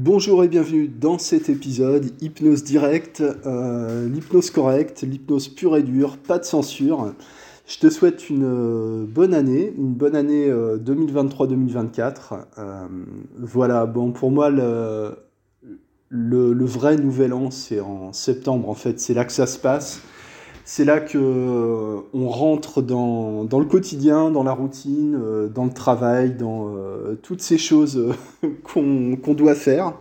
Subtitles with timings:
[0.00, 6.18] Bonjour et bienvenue dans cet épisode Hypnose directe, euh, l'hypnose correcte, l'hypnose pure et dure,
[6.18, 7.14] pas de censure.
[7.66, 12.18] Je te souhaite une euh, bonne année, une bonne année 2023-2024.
[12.58, 12.86] Euh,
[13.40, 15.16] voilà, bon pour moi le,
[16.10, 20.00] le, vrai nouvel an c'est en septembre en fait, c'est là que ça se passe.
[20.70, 21.18] C'est là que
[22.12, 25.18] on rentre dans, dans, le quotidien, dans la routine,
[25.54, 26.74] dans le travail, dans
[27.22, 28.14] toutes ces choses
[28.64, 29.94] qu'on doit faire,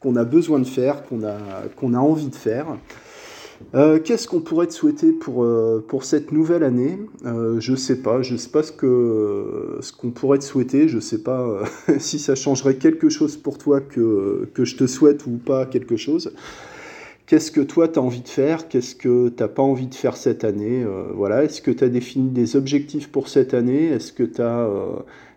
[0.00, 2.66] qu'on a besoin de faire, qu'on a, a envie de faire.
[3.74, 6.98] Euh, qu'est-ce qu'on pourrait te souhaiter pour, euh, pour cette nouvelle année?
[7.24, 11.22] Euh, Je sais pas, je sais pas ce ce qu'on pourrait te souhaiter, je sais
[11.22, 11.62] pas
[11.98, 15.96] si ça changerait quelque chose pour toi que, que je te souhaite ou pas quelque
[15.96, 16.32] chose.
[17.30, 18.66] Qu'est-ce que toi tu as envie de faire?
[18.66, 20.84] Qu'est-ce que tu n'as pas envie de faire cette année?
[21.14, 23.84] Voilà, est-ce que tu as défini des objectifs pour cette année?
[23.84, 24.68] Est-ce que tu as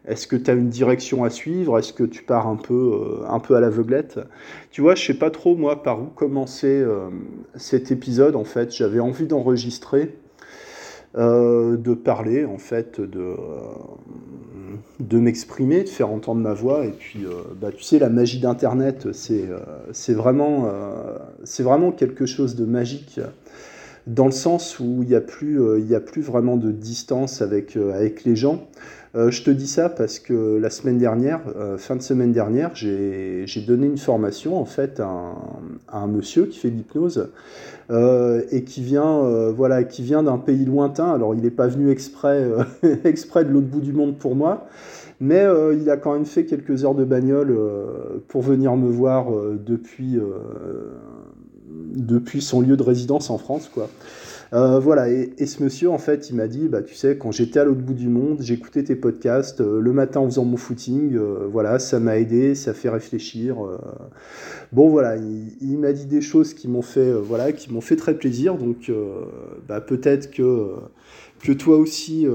[0.06, 1.80] est-ce que as une direction à suivre?
[1.80, 4.20] Est-ce que tu pars un peu, euh, un peu à l'aveuglette?
[4.72, 7.10] Tu vois, je sais pas trop moi par où commencer euh,
[7.56, 8.36] cet épisode.
[8.36, 10.18] En fait, j'avais envie d'enregistrer,
[11.16, 13.36] euh, de parler, en fait, de,
[15.00, 16.86] de m'exprimer, de faire entendre ma voix.
[16.86, 17.26] Et puis,
[17.62, 19.46] bah, tu sais, la magie d'Internet, c'est
[19.92, 23.20] c'est vraiment quelque chose de magique
[24.08, 27.78] dans le sens où il n'y a, plus, il a plus vraiment de distance avec,
[27.78, 28.68] avec les gens.
[29.16, 32.72] Euh, je te dis ça parce que la semaine dernière, euh, fin de semaine dernière,
[32.74, 35.36] j'ai donné une formation en fait à
[35.92, 37.30] un, monsieur qui fait de l'hypnose
[37.92, 41.12] euh, et qui vient, voilà, qui vient d'un pays lointain.
[41.12, 44.66] Alors il n'est pas venu exprès de l'autre bout du monde pour moi,
[45.20, 45.46] mais
[45.80, 47.56] il a quand même fait quelques heures de bagnole
[48.28, 49.28] pour venir me voir
[49.64, 50.18] depuis,
[51.96, 53.90] depuis son lieu de résidence en France, quoi.
[54.54, 57.60] Euh, voilà, et, ce monsieur, en fait, il m'a dit, bah, tu sais, quand j'étais
[57.60, 61.16] à l'autre bout du monde, j'écoutais tes podcasts euh, le matin en faisant mon footing,
[61.16, 63.58] euh, voilà, ça m'a aidé, ça fait réfléchir.
[64.72, 68.14] Bon, voilà, il, m'a dit des choses qui m'ont fait, voilà, qui m'ont fait très
[68.14, 68.92] plaisir, donc
[69.68, 70.74] bah, peut-être que
[71.40, 72.26] que toi aussi,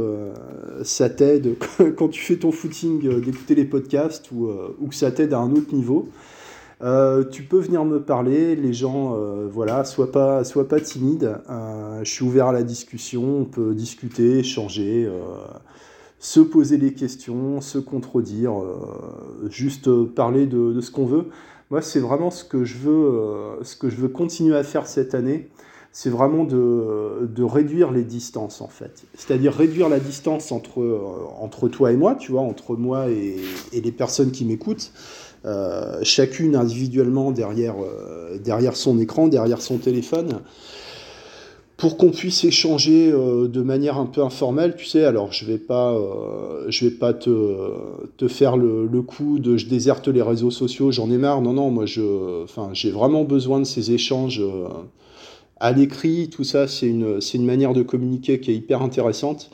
[0.82, 1.56] ça t'aide
[1.96, 4.50] quand tu fais ton footing d'écouter les podcasts ou,
[4.80, 6.08] ou que ça t'aide à un autre niveau.
[6.80, 11.36] Euh, tu peux venir me parler, les gens, euh, voilà, sois pas, sois pas timide.
[11.50, 15.10] Euh, je suis ouvert à la discussion, on peut discuter, échanger,
[16.18, 18.52] se poser des questions, se contredire,
[19.50, 21.26] juste parler de, ce qu'on veut.
[21.70, 25.14] Moi, c'est vraiment ce que je veux, ce que je veux continuer à faire cette
[25.14, 25.48] année.
[25.90, 29.04] C'est vraiment de, réduire les distances en fait.
[29.14, 31.00] C'est-à-dire réduire la distance entre,
[31.40, 33.36] entre toi et moi, tu vois, entre moi et
[33.72, 34.92] les personnes qui m'écoutent.
[35.44, 40.40] Euh, chacune individuellement derrière, euh, derrière son écran, derrière son téléphone,
[41.76, 45.52] pour qu'on puisse échanger euh, de manière un peu informelle, tu sais, alors je vais
[45.52, 45.58] vais
[46.90, 51.52] pas te, faire le, coup de je déserte les réseaux sociaux, j'en ai marre, non,
[51.52, 54.42] non, moi je, j'ai vraiment besoin de ces échanges
[55.60, 59.50] à l'écrit, tout ça, c'est une, une manière de communiquer qui est hyper intéressante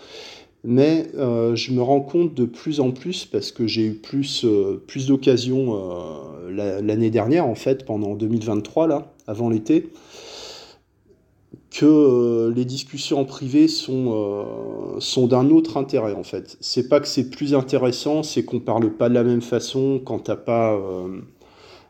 [0.64, 4.44] mais euh, je me rends compte de plus en plus, parce que j'ai eu plus,
[4.44, 9.90] euh, plus d'occasions euh, l'année dernière, en fait, pendant 2023, là, avant l'été,
[11.70, 14.46] que les discussions en privé sont,
[15.00, 16.56] sont d'un autre intérêt, en fait.
[16.60, 20.20] C'est pas que c'est plus intéressant, c'est qu'on parle pas de la même façon quand
[20.20, 20.80] t'as pas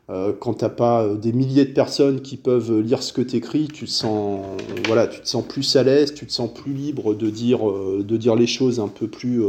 [0.09, 3.69] quand t'as pas euh, des milliers de personnes qui peuvent lire ce que tu écris,
[3.72, 4.41] tu te sens,
[4.87, 8.04] voilà, tu te sens plus à l'aise, tu te sens plus libre de dire, euh,
[8.06, 9.42] de dire les choses un peu plus,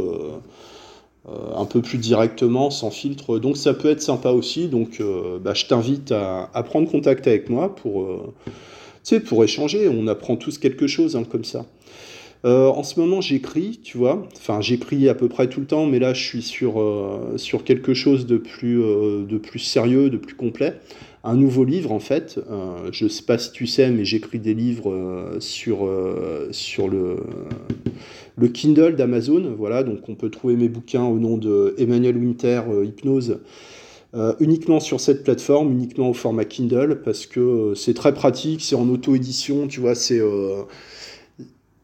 [1.98, 3.38] directement, sans filtre.
[3.38, 4.68] Donc ça peut être sympa aussi.
[4.68, 5.02] Donc
[5.42, 8.08] bah, je t'invite à, prendre contact avec moi pour,
[9.26, 9.88] pour échanger.
[9.88, 11.66] On apprend tous quelque chose hein, comme ça.
[12.46, 14.28] Euh, en ce moment, j'écris, tu vois.
[14.36, 17.64] Enfin, j'écris à peu près tout le temps, mais là, je suis sur, euh, sur
[17.64, 20.74] quelque chose de plus, euh, de plus sérieux, de plus complet.
[21.24, 22.38] Un nouveau livre, en fait.
[22.92, 25.90] je ne sais pas si tu sais, mais j'écris des livres sur,
[26.52, 27.16] sur le,
[28.36, 29.52] le Kindle d'Amazon.
[29.58, 33.40] Voilà, donc on peut trouver mes bouquins au nom de Emmanuel Winter, Hypnose.
[34.38, 38.88] uniquement sur cette plateforme, uniquement au format Kindle, parce que c'est très pratique, c'est en
[38.88, 40.20] auto-édition, tu vois, c'est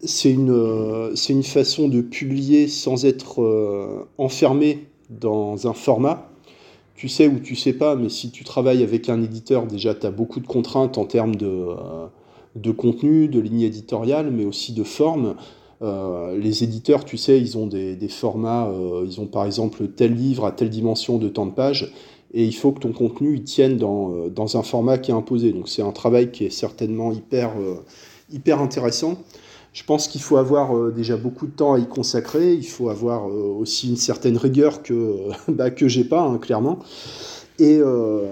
[0.03, 6.29] c'est une, euh, c'est une façon de publier sans être euh, enfermé dans un format.
[6.95, 10.07] Tu sais ou tu sais pas, mais si tu travailles avec un éditeur, déjà tu
[10.07, 12.07] as beaucoup de contraintes en termes de, euh,
[12.57, 15.35] de contenu, de ligne éditoriale, mais aussi de forme.
[16.39, 18.71] les éditeurs, tu sais, ils ont des, formats,
[19.05, 21.93] ils ont par exemple tel livre à telle dimension de temps de page,
[22.33, 25.53] et il faut que ton contenu il tienne dans, un format qui est imposé.
[25.53, 27.13] Donc c'est un travail qui est certainement
[28.31, 29.19] hyper intéressant.
[29.73, 32.53] Je pense qu'il faut avoir euh, déjà beaucoup de temps à y consacrer.
[32.55, 35.17] Il faut avoir euh, aussi une certaine rigueur que,
[35.49, 36.79] bah, que j'ai pas, hein, clairement.
[37.59, 38.27] Et, euh,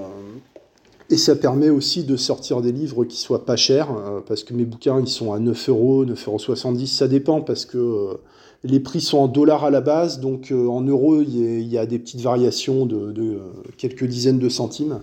[1.09, 3.89] Et ça permet aussi de sortir des livres qui soient pas chers,
[4.27, 8.19] parce que mes bouquins, ils sont à 9 euros, 9,70 euros, ça dépend, parce que
[8.63, 11.99] les prix sont en dollars à la base, donc en euros, il y, a des
[11.99, 13.41] petites variations de,
[13.77, 15.01] quelques dizaines de centimes.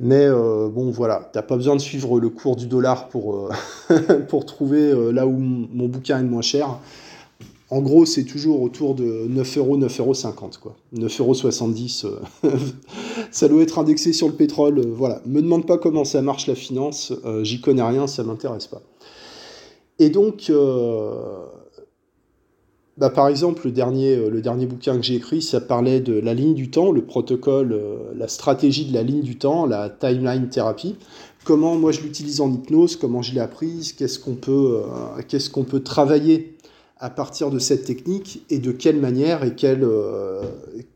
[0.00, 3.50] Mais bon, voilà, t'as pas besoin de suivre le cours du dollar pour,
[4.28, 6.78] pour trouver là où mon bouquin est le moins cher.
[7.70, 10.76] En gros, c'est toujours autour de 9 euros, 9,50 euros, quoi.
[10.92, 12.50] 9,70 euros, euh,
[13.30, 14.80] ça doit être indexé sur le pétrole.
[14.80, 15.22] Euh, voilà.
[15.24, 18.82] Me demande pas comment ça marche la finance, euh, j'y connais rien, ça m'intéresse pas.
[20.00, 20.50] Et donc,
[23.00, 26.34] bah, par exemple, le dernier, le dernier bouquin que j'ai écrit, ça parlait de la
[26.34, 27.80] ligne du temps, le protocole,
[28.16, 30.96] la stratégie de la ligne du temps, la timeline thérapie.
[31.44, 34.82] Comment moi je l'utilise en hypnose, comment je l'ai apprise, qu'est-ce qu'on peut,
[35.26, 36.54] qu'est-ce qu'on peut travailler
[37.00, 38.44] à partir de cette technique?
[38.50, 40.42] Et de quelle manière et quelle, euh,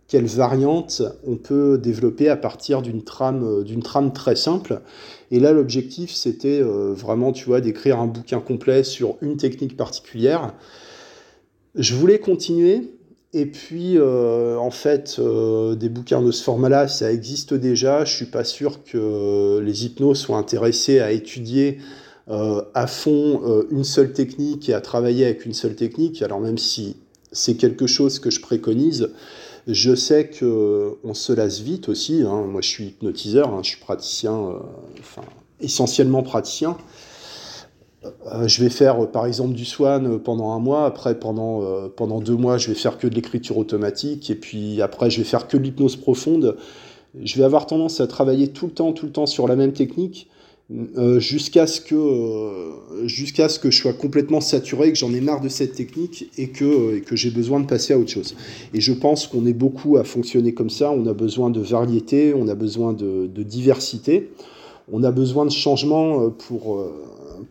[0.06, 4.82] quelle variante on peut développer à partir d'une trame, euh, d'une trame très simple?
[5.30, 9.76] Et là, l'objectif, c'était euh, vraiment, tu vois, d'écrire un bouquin complet sur une technique
[9.76, 10.52] particulière.
[11.75, 12.91] Je voulais continuer,
[13.32, 18.05] et puis, en fait, des bouquins de ce format-là, ça existe déjà.
[18.05, 21.79] Je suis pas sûr que les hypnos soient intéressés à étudier
[22.31, 26.41] euh, à fond euh, une seule technique et à travailler avec une seule technique, alors
[26.41, 26.97] même si
[27.32, 29.11] c'est quelque chose que je préconise,
[29.67, 32.23] je sais qu'on se lasse vite aussi.
[32.23, 32.44] Hein.
[32.47, 33.61] Moi, je suis hypnotiseur, hein.
[33.62, 34.59] je suis praticien, euh,
[35.00, 35.23] enfin,
[35.61, 36.79] essentiellement praticien.
[38.46, 42.58] Je vais faire par exemple du swan pendant un mois, après pendant, pendant deux mois
[42.58, 45.62] je vais faire que de l'écriture automatique, et puis après je vais faire que de
[45.62, 46.56] l'hypnose profonde.
[47.22, 49.72] Je vais avoir tendance à travailler tout le temps, tout le temps sur la même
[49.72, 50.28] technique,
[50.96, 55.20] euh, jusqu'à ce que euh, jusqu'à ce que je sois complètement saturé, que j'en ai
[55.20, 58.34] marre de cette technique et que, euh, que j'ai besoin de passer à autre chose.
[58.72, 60.90] Et je pense qu'on est beaucoup à fonctionner comme ça.
[60.90, 64.30] On a besoin de variété, on a besoin de, de diversité,
[64.90, 66.82] on a besoin de changement pour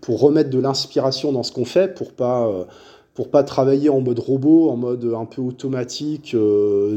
[0.02, 2.68] pour remettre de l'inspiration dans ce qu'on fait, pour pas
[3.14, 6.36] pour pas travailler en mode robot, en mode un peu automatique,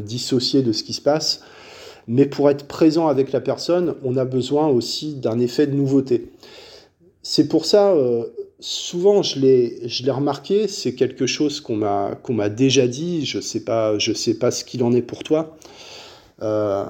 [0.02, 1.42] dissocié de ce qui se passe.
[2.08, 6.30] Mais pour être présent avec la personne, on a besoin aussi d'un effet de nouveauté.
[7.22, 8.24] C'est pour ça, euh,
[8.60, 13.98] souvent je l'ai remarqué, c'est quelque chose qu'on m'a déjà dit, je ne sais, pas,
[13.98, 15.56] sais pas ce qu'il en est pour toi.
[16.42, 16.84] Euh,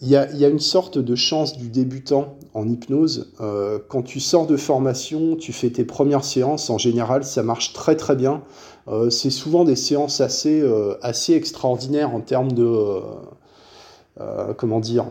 [0.00, 3.32] il y, a, une sorte de chance du débutant en hypnose.
[3.40, 7.72] Euh, quand tu sors de formation, tu fais tes premières séances, en général, ça marche
[7.72, 8.42] très très bien.
[9.10, 10.62] c'est souvent des séances assez,
[11.02, 13.02] assez extraordinaires en termes de,
[14.20, 15.04] euh, comment dire,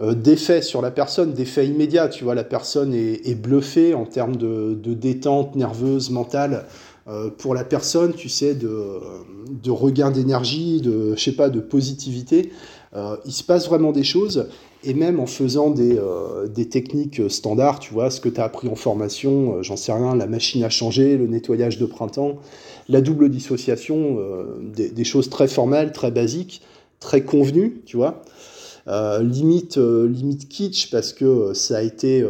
[0.00, 2.08] euh, d'effet sur la personne, d'effet immédiat.
[2.08, 6.66] Tu vois, la personne est, bluffée en termes de, détente nerveuse, mentale.
[7.08, 9.00] Euh, pour la personne, tu sais, de,
[9.48, 12.52] de regain d'énergie, de, je sais pas, de positivité.
[12.94, 14.48] Il se passe vraiment des choses.
[14.82, 16.00] Et même en faisant des,
[16.48, 20.16] des techniques standards, tu vois, ce que tu as appris en formation, j'en sais rien,
[20.16, 22.38] la machine à changer, le nettoyage de printemps,
[22.88, 24.18] la double dissociation,
[24.62, 26.62] des, des, choses très formelles, très basiques
[27.00, 28.22] très convenu, tu vois.
[28.86, 32.24] Euh, limite, euh, limite kitsch parce que euh, ça a été,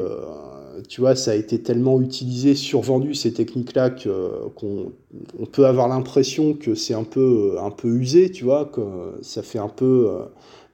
[0.88, 4.92] tu vois, ça a été tellement utilisé, survendu ces techniques-là qu'on
[5.38, 8.80] on peut avoir l'impression que c'est un peu, un peu usé, tu vois, que
[9.22, 10.08] ça fait un peu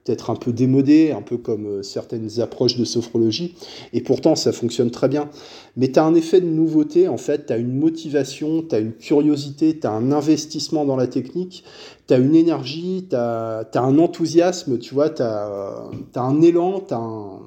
[0.06, 3.54] peut-être un peu démodé, un peu comme euh, certaines approches de sophrologie,
[3.92, 5.28] et pourtant ça fonctionne très bien.
[5.76, 8.78] Mais tu as un effet de nouveauté, en fait, tu as une motivation, tu as
[8.78, 11.64] une curiosité, tu as un investissement dans la technique,
[12.06, 16.94] tu as une énergie, tu as, un enthousiasme, tu vois, tu as, un élan, tu
[16.94, 17.40] as un...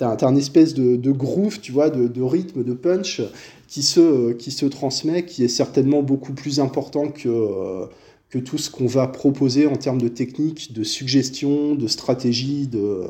[0.00, 3.22] un espèce de, groove, tu vois, de, de, rythme, de punch
[3.68, 7.86] qui se, qui se transmet, qui est certainement beaucoup plus important que, euh,
[8.30, 13.04] que tout ce qu'on va proposer en termes de technique, de suggestions, de stratégies, de,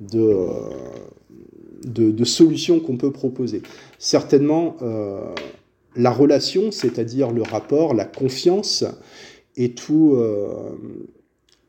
[0.00, 0.48] de,
[1.84, 3.62] de, solutions qu'on peut proposer.
[3.98, 5.20] Certainement, euh,
[5.94, 8.84] la relation, c'est-à-dire le rapport, la confiance
[9.56, 10.76] et, tout, euh,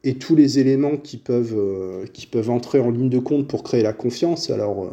[0.03, 3.63] et tous les éléments qui peuvent, euh, qui peuvent entrer en ligne de compte pour
[3.63, 4.49] créer la confiance.
[4.49, 4.89] Alors,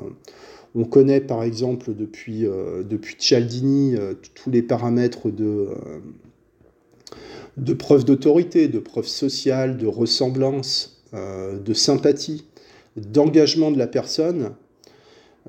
[0.75, 3.94] on connaît par exemple depuis, depuis Cialdini
[4.34, 5.68] tous les paramètres de
[7.56, 12.44] de preuves d'autorité, de preuves sociales, de ressemblance, euh, de sympathie,
[12.96, 14.52] d'engagement de la personne.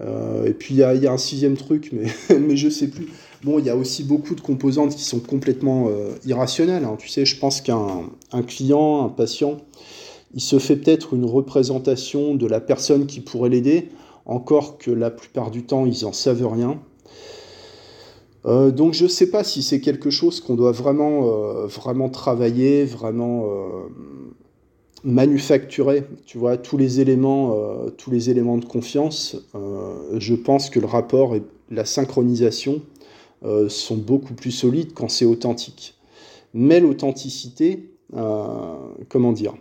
[0.01, 2.07] Euh, et puis il y, a un sixième truc, mais,
[2.39, 3.07] mais je sais plus.
[3.45, 6.83] Bon, il y a aussi beaucoup de composantes qui sont complètement euh, irrationnelles.
[6.83, 6.95] Hein.
[6.97, 8.09] Tu sais, je pense qu'un
[8.47, 9.57] client, un patient,
[10.33, 13.89] il se fait peut-être une représentation de la personne qui pourrait l'aider,
[14.25, 16.79] encore que la plupart du temps, ils en savent rien.
[18.47, 22.09] Euh, donc je ne sais pas si c'est quelque chose qu'on doit vraiment, euh, vraiment
[22.09, 23.45] travailler, vraiment,
[25.03, 27.55] manufacturer, tu vois, tous les éléments,
[27.95, 29.37] tous les éléments de confiance,
[30.17, 32.81] je pense que le rapport et la synchronisation
[33.69, 35.95] sont beaucoup plus solides quand c'est authentique.
[36.53, 39.55] Mais l'authenticité, comment dire,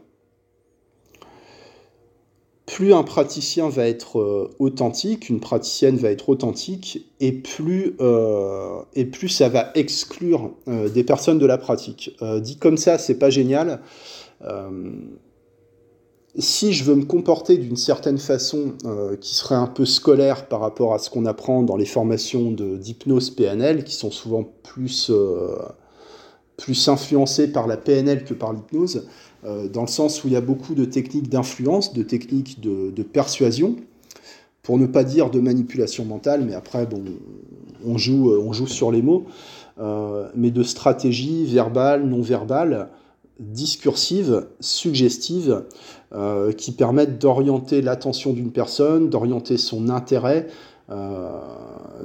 [2.66, 8.80] plus un praticien va être euh, authentique, une praticienne va être authentique, et plus, euh,
[8.94, 12.16] et plus ça va exclure euh, des personnes de la pratique.
[12.40, 13.80] dit comme ça, c'est pas génial.
[16.36, 18.72] Si je veux me comporter d'une certaine façon
[19.20, 23.30] qui serait un peu scolaire par rapport à ce qu'on apprend dans les formations d'hypnose
[23.30, 25.12] PNL, qui sont souvent plus,
[26.56, 29.06] plus influencées par la PNL que par l'hypnose,
[29.44, 33.02] euh, dans le sens où il y a beaucoup de techniques d'influence, de techniques de,
[33.02, 33.76] persuasion,
[34.62, 37.02] pour ne pas dire de manipulation mentale, mais après, bon,
[37.84, 39.26] on joue, euh, on joue sur les mots,
[39.78, 42.88] euh, mais de stratégie verbale, non verbale,
[43.40, 45.64] discursive, suggestive,
[46.56, 50.46] qui permettent d'orienter l'attention d'une personne, d'orienter son intérêt,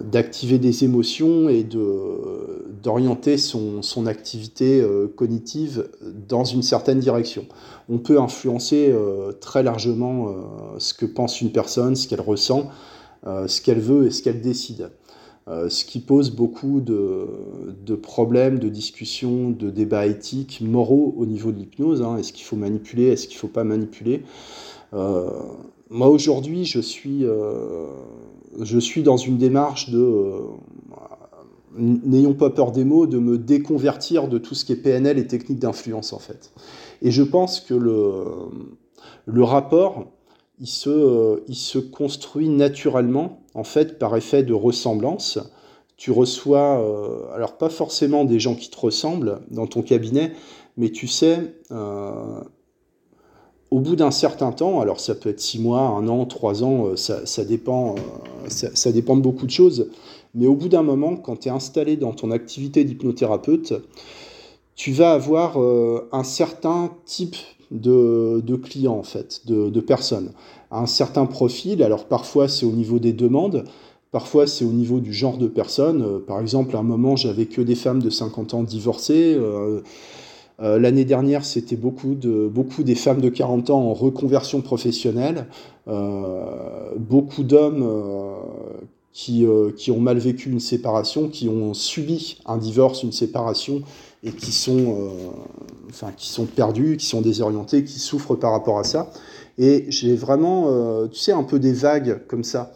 [0.03, 5.89] d'activer des émotions et d'orienter son, activité euh, cognitive
[6.27, 7.45] dans une certaine direction.
[7.89, 10.31] On peut influencer euh, très largement euh,
[10.77, 12.69] ce que pense une personne, ce qu'elle ressent,
[13.25, 14.91] ce qu'elle veut et ce qu'elle décide.
[15.69, 21.57] Ce qui pose beaucoup de, problèmes, de discussions, de débats éthiques, moraux au niveau de
[21.57, 22.01] l'hypnose.
[22.01, 22.17] Hein.
[22.17, 24.23] Est-ce qu'il faut manipuler Est-ce qu'il ne faut pas manipuler?
[24.93, 27.25] Moi aujourd'hui, je suis,
[28.61, 30.39] je suis dans une démarche de
[31.77, 35.27] n'ayons pas peur des mots, de me déconvertir de tout ce qui est PNL et
[35.27, 36.51] technique d'influence en fait.
[37.01, 38.25] Et je pense que le,
[39.25, 40.07] le rapport,
[40.59, 45.39] il se, il se construit naturellement en fait par effet de ressemblance.
[45.97, 50.33] Tu reçois, euh, alors pas forcément des gens qui te ressemblent dans ton cabinet,
[50.77, 52.41] mais tu sais, euh,
[53.69, 56.87] au bout d'un certain temps, alors ça peut être six mois, un an, trois ans,
[56.87, 57.95] euh, ça, ça dépend,
[58.47, 59.89] ça, ça, dépend de beaucoup de choses,
[60.33, 63.73] mais au bout d'un moment, quand tu es installé dans ton activité d'hypnothérapeute,
[64.79, 67.35] tu vas avoir euh, un certain type
[67.71, 70.31] de, clients, en fait, de, personnes.
[70.71, 73.63] Un certain profil, alors parfois c'est au niveau des demandes,
[74.11, 76.03] parfois c'est au niveau du genre de personnes.
[76.03, 79.35] Euh, par exemple, à un moment, j'avais que des femmes de 50 ans divorcées.
[79.37, 79.81] Euh,
[80.59, 85.47] l'année dernière, c'était beaucoup, de, beaucoup des femmes de 40 ans en reconversion professionnelle,
[85.87, 87.87] beaucoup d'hommes
[89.11, 93.81] qui, euh, qui, ont mal vécu une séparation, qui ont subi un divorce, une séparation,
[94.23, 95.09] et qui sont, euh,
[95.89, 99.11] enfin, qui sont perdus, qui sont désorientés, qui souffrent par rapport à ça.
[99.57, 102.71] Et j'ai vraiment, euh, tu sais, un peu des vagues comme ça.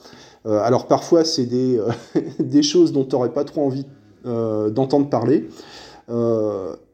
[0.46, 1.80] alors parfois, c'est des,
[2.40, 3.86] des choses dont tu n'aurais pas trop envie
[4.26, 5.50] d'entendre parler.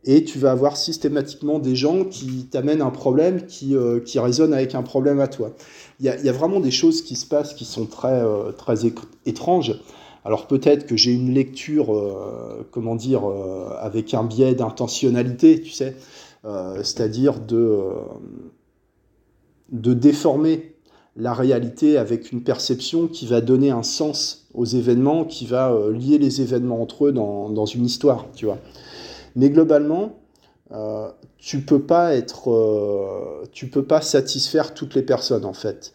[0.05, 3.75] et tu vas avoir systématiquement des gens qui t'amènent un problème qui,
[4.05, 5.51] qui résonne avec un problème à toi
[5.99, 8.85] il y, a vraiment des choses qui se passent qui sont très, euh, très
[9.25, 9.81] étranges.
[10.25, 15.71] Alors peut-être que j'ai une lecture, euh, comment dire, euh, avec un biais d'intentionnalité, tu
[15.71, 15.95] sais,
[16.81, 17.81] c'est-à-dire de,
[19.73, 20.75] de déformer
[21.17, 26.17] la réalité avec une perception qui va donner un sens aux événements, qui va lier
[26.17, 28.57] les événements entre eux dans, dans une histoire, tu vois.
[29.35, 30.19] Mais globalement,
[30.71, 35.93] euh, tu peux pas être, euh, tu peux pas satisfaire toutes les personnes en fait.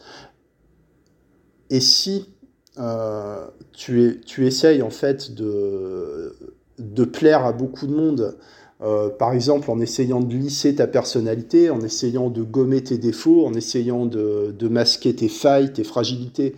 [1.70, 2.33] Et si
[2.78, 6.34] euh, tu, es, tu essayes en fait de,
[7.12, 8.36] plaire à beaucoup de monde,
[9.18, 13.54] par exemple en essayant de lisser ta personnalité, en essayant de gommer tes défauts, en
[13.54, 16.54] essayant de, masquer tes failles, tes fragilités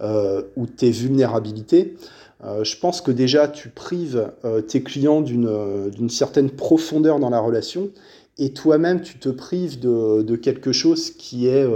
[0.00, 1.96] ou tes vulnérabilités,
[2.44, 7.30] euh, je pense que déjà tu prives euh, tes clients euh, d'une certaine profondeur dans
[7.30, 7.90] la relation
[8.38, 11.66] et toi-même tu te prives de, de, quelque chose qui est,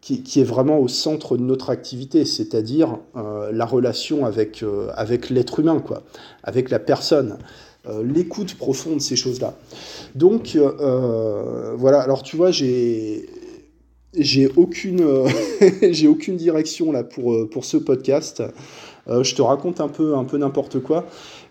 [0.00, 4.64] qui, est vraiment au centre de notre activité, c'est-à-dire la relation avec,
[4.94, 6.02] avec l'être humain, quoi,
[6.42, 7.36] avec la personne.
[8.02, 9.54] l'écoute profonde, ces choses-là.
[10.14, 10.56] Donc,
[11.76, 13.28] voilà, alors tu vois, j'ai
[14.16, 15.02] j'ai aucune,
[16.08, 18.42] aucune direction là pour, pour ce podcast.
[19.08, 21.06] Euh, je te raconte un peu, un peu n'importe quoi.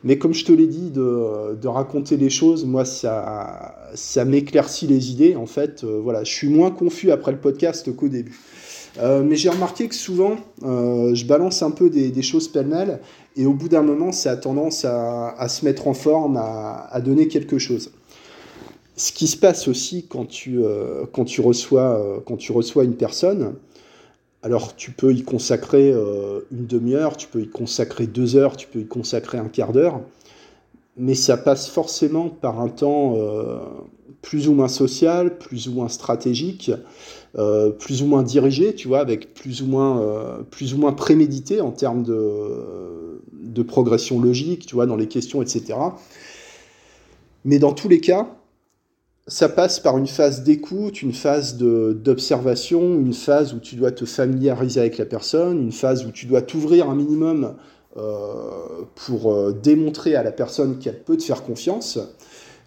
[0.07, 3.83] Mais comme je te l'ai dit, de, raconter les choses, moi, ça,
[4.25, 5.35] m'éclaircit les idées.
[5.35, 8.39] En fait, euh, voilà, je suis moins confus après le podcast qu'au début.
[8.99, 13.01] Euh, mais j'ai remarqué que souvent, je balance un peu des, choses pêle-mêle,
[13.35, 17.27] et au bout d'un moment, ça a tendance à, se mettre en forme, à, donner
[17.27, 17.91] quelque chose.
[18.95, 20.61] Ce qui se passe aussi quand tu
[21.41, 23.55] reçois une personne,
[24.43, 28.67] alors tu peux y consacrer euh, une demi-heure, tu peux y consacrer deux heures, tu
[28.67, 30.01] peux y consacrer un quart d'heure.
[30.97, 33.15] mais ça passe forcément par un temps
[34.21, 36.71] plus ou moins social, plus ou moins stratégique,
[37.37, 40.93] euh, plus ou moins dirigé, tu vois, avec plus ou moins, euh, plus ou moins
[40.93, 45.75] prémédité en termes de, de progression logique, tu vois, dans les questions, etc.
[47.45, 48.36] Mais dans tous les cas,
[49.27, 54.05] ça passe par une phase d'écoute, une phase d'observation, une phase où tu dois te
[54.05, 57.55] familiariser avec la personne, une phase où tu dois t'ouvrir un minimum
[57.97, 58.31] euh,
[58.95, 61.99] pour démontrer à la personne qu'elle peut te faire confiance.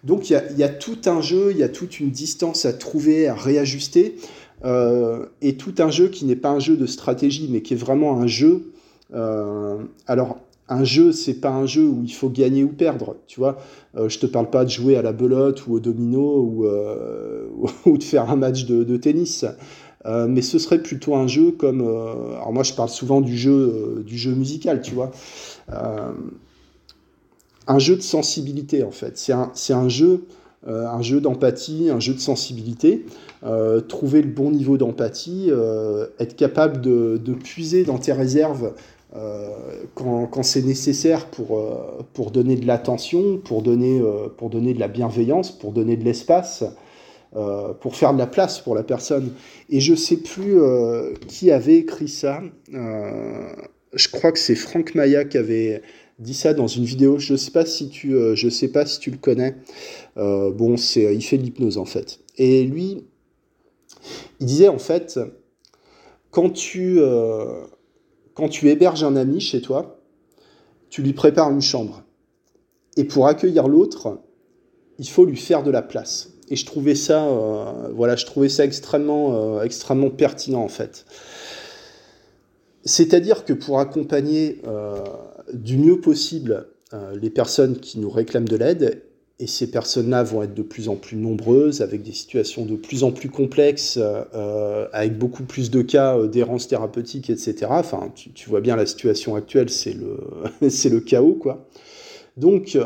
[0.03, 3.27] Donc il y, a, tout un jeu, il y a toute une distance à trouver,
[3.27, 4.15] à réajuster.
[4.63, 7.77] Euh, et tout un jeu qui n'est pas un jeu de stratégie, mais qui est
[7.77, 8.71] vraiment un jeu.
[9.13, 9.77] Euh,
[10.07, 10.39] alors,
[10.71, 13.57] un jeu, c'est pas un jeu où il faut gagner ou perdre, tu vois.
[13.97, 17.45] Euh, je te parle pas de jouer à la belote ou au domino ou, euh,
[17.85, 19.45] de faire un match de, tennis.
[20.05, 21.81] Euh, mais ce serait plutôt un jeu comme.
[21.81, 25.11] alors moi, je parle souvent du jeu, du jeu musical, tu vois.
[27.67, 29.17] un jeu de sensibilité, en fait.
[29.17, 30.23] C'est un, un jeu
[30.67, 33.05] un jeu d'empathie, un jeu de sensibilité,
[33.87, 35.49] trouver le bon niveau d'empathie,
[36.19, 38.73] être capable de, puiser dans tes réserves
[39.93, 41.61] quand, c'est nécessaire pour,
[42.13, 44.01] pour donner de l'attention, pour, donner
[44.37, 46.63] pour donner de la bienveillance, pour donner de l'espace.
[47.81, 49.33] pour faire de la place pour la personne.
[49.69, 50.57] Et je sais plus
[51.27, 52.41] qui avait écrit ça.
[52.71, 55.81] je crois que c'est Franck Maya qui avait,
[56.21, 57.19] dit ça dans une vidéo.
[57.19, 59.55] Je sais si tu, euh, sais pas si tu le connais.
[60.17, 62.19] Euh, bon, c'est, il fait de l'hypnose en fait.
[62.37, 63.03] Et lui,
[64.39, 65.19] il disait en fait,
[66.29, 67.63] quand tu, euh,
[68.33, 69.99] quand tu héberges un ami chez toi,
[70.89, 72.03] tu lui prépares une chambre.
[72.97, 74.19] Et pour accueillir l'autre,
[74.99, 76.33] il faut lui faire de la place.
[76.49, 77.25] Et je trouvais ça,
[77.93, 81.05] voilà, je trouvais ça extrêmement, extrêmement pertinent en fait.
[82.83, 84.61] C'est-à-dire que pour accompagner
[85.53, 89.03] du mieux possible euh, les personnes qui nous réclament de l'aide.
[89.41, 93.03] Et ces personnes-là vont être de plus en plus nombreuses, avec des situations de plus
[93.03, 97.65] en plus complexes, euh, avec beaucoup plus de cas euh, d'errance thérapeutique, etc.
[97.71, 100.19] Enfin, tu, vois bien la situation actuelle, c'est le,
[100.61, 101.67] le chaos, quoi.
[102.37, 102.77] Donc,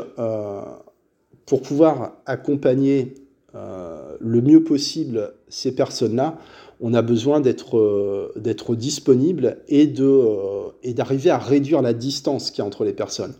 [1.44, 3.14] pour pouvoir accompagner
[3.54, 6.36] le mieux possible ces personnes-là,
[6.80, 12.50] on a besoin d'être euh, disponible et de euh, et d'arriver à réduire la distance
[12.50, 13.34] qu'il y a entre les personnes.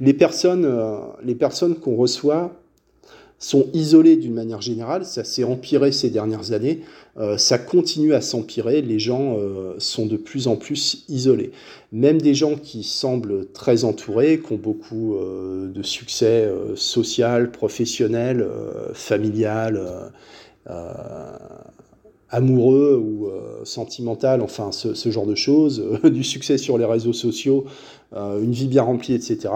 [0.00, 2.52] Les personnes euh, les personnes qu'on reçoit
[3.38, 6.80] sont isolées d'une manière générale, ça s'est empiré ces dernières années,
[7.36, 9.36] ça continue à s'empirer, les gens
[9.76, 11.50] sont de plus en plus isolés.
[11.92, 18.48] Même des gens qui semblent très entourés, qui ont beaucoup de succès social, professionnel,
[18.94, 19.82] familial,
[22.30, 27.12] amoureux ou euh, sentimental, enfin ce, genre de choses, euh, du succès sur les réseaux
[27.12, 27.66] sociaux,
[28.14, 29.48] euh, une vie bien remplie, etc.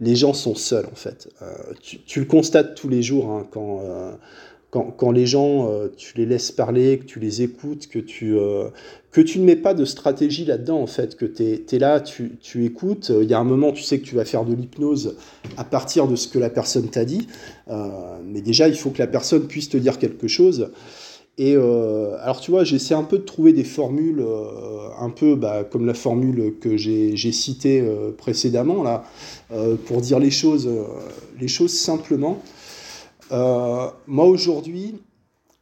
[0.00, 1.28] Les gens sont seuls en fait.
[1.80, 3.82] Tu, le constates tous les jours hein, quand,
[4.70, 8.36] quand, quand, les gens, tu les laisses parler, que tu les écoutes, que tu,
[9.10, 12.38] que tu ne mets pas de stratégie là-dedans en fait, que tu es, là, tu,
[12.40, 15.16] tu écoutes, il y a un moment tu sais que tu vas faire de l'hypnose
[15.56, 17.26] à partir de ce que la personne t'a dit,
[18.24, 20.70] mais déjà il faut que la personne puisse te dire quelque chose.
[21.40, 25.36] Et euh, alors tu vois, j'essaie un peu de trouver des formules, euh, un peu
[25.36, 29.04] bah, comme la formule que j'ai citée euh, précédemment, là,
[29.86, 30.68] pour dire les choses,
[31.40, 32.42] les choses simplement.
[33.30, 34.96] moi aujourd'hui,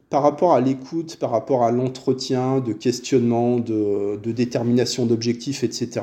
[0.09, 6.01] par rapport à l'écoute, par rapport à l'entretien, de questionnement, de, de détermination d'objectifs, etc.,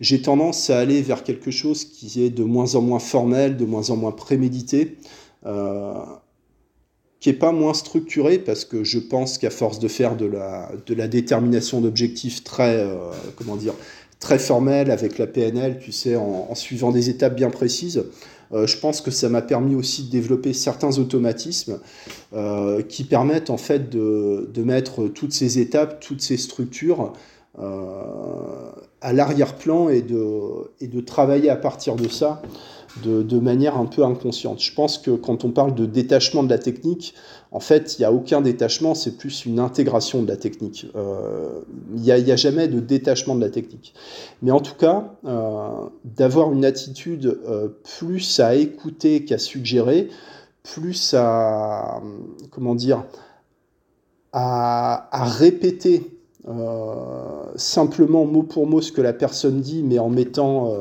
[0.00, 3.64] j'ai tendance à aller vers quelque chose qui est de moins en moins formel, de
[3.64, 4.96] moins en moins prémédité
[7.20, 10.70] qui est pas moins structuré parce que je pense qu'à force de faire de la,
[10.86, 12.94] de la détermination d'objectifs très, euh,
[13.36, 13.74] comment dire,
[14.20, 18.04] très formelle avec la PNL, tu sais, en, suivant des étapes bien précises,
[18.52, 21.80] euh, je pense que ça m'a permis aussi de développer certains automatismes
[22.34, 27.12] euh, qui permettent en fait de, de, mettre toutes ces étapes, toutes ces structures
[29.00, 30.22] à l'arrière-plan et de,
[30.80, 32.40] et de travailler à partir de ça
[33.02, 34.60] de, manière un peu inconsciente.
[34.60, 37.14] Je pense que quand on parle de détachement de la technique,
[37.50, 40.86] en fait, il n'y a aucun détachement, c'est plus une intégration de la technique.
[40.96, 41.60] Euh,
[41.94, 43.94] il n'y a, jamais de détachement de la technique.
[44.42, 45.68] Mais en tout cas, euh,
[46.04, 50.08] d'avoir une attitude euh, plus à écouter qu'à suggérer,
[50.62, 52.02] plus à,
[52.50, 53.04] comment dire,
[54.32, 56.14] à, répéter
[57.56, 60.72] simplement mot pour mot ce que la personne dit, mais en mettant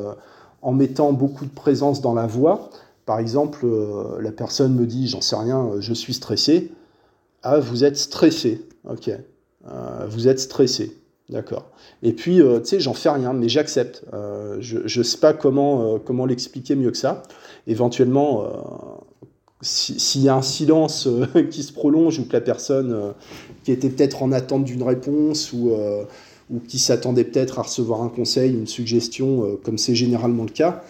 [0.67, 2.69] en mettant beaucoup de présence dans la voix.
[3.05, 6.73] Par exemple, euh, la personne me dit, j'en sais rien, euh, je suis stressé.
[7.41, 8.67] Ah, vous êtes stressé.
[8.83, 9.07] Ok.
[9.09, 10.97] Euh, vous êtes stressé.
[11.29, 11.67] D'accord.
[12.03, 14.03] Et puis, tu sais, j'en fais rien, mais j'accepte.
[14.59, 17.23] je ne sais pas comment, comment l'expliquer mieux que ça.
[17.65, 18.45] éventuellement,
[19.61, 21.07] s'il y a un silence
[21.51, 23.13] qui se prolonge ou que la personne
[23.65, 25.71] qui était peut-être en attente d'une réponse ou,
[26.49, 30.83] ou qui s'attendait peut-être à recevoir un conseil, une suggestion, comme c'est généralement le cas,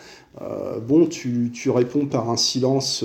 [0.87, 3.03] bon, tu, tu, réponds par un silence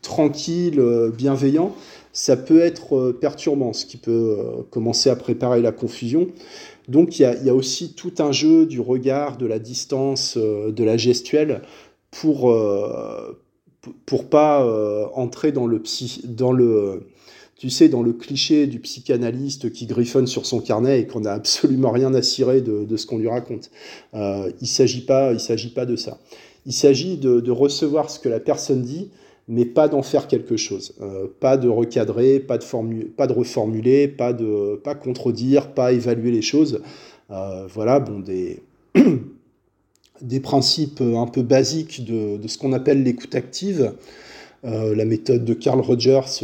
[0.00, 0.82] tranquille,
[1.14, 1.74] bienveillant,
[2.14, 4.38] ça peut être perturbant, ce qui peut
[4.70, 6.28] commencer à préparer la confusion.
[6.88, 10.84] Donc il y, a, aussi tout un jeu du regard, de la distance, euh, de
[10.84, 11.62] la gestuelle
[12.10, 13.38] pour euh,
[14.06, 17.06] pour pas euh, entrer dans le psy, dans le
[17.56, 21.32] tu sais dans le cliché du psychanalyste qui griffonne sur son carnet et qu'on n'a
[21.32, 23.70] absolument rien à cirer de, ce qu'on lui raconte.
[24.12, 26.18] il s'agit pas il s'agit pas de ça.
[26.66, 29.10] Il s'agit de, recevoir ce que la personne dit
[29.46, 30.94] mais pas d'en faire quelque chose.
[31.02, 36.40] Euh, pas de recadrer, pas de, pas de reformuler, pas de contredire, pas évaluer les
[36.40, 36.80] choses.
[37.30, 38.62] Euh, voilà, bon, des,
[40.42, 43.90] principes un peu basiques de, ce qu'on appelle l'écoute active, euh,
[44.64, 46.40] la méthode de Carl Rogers,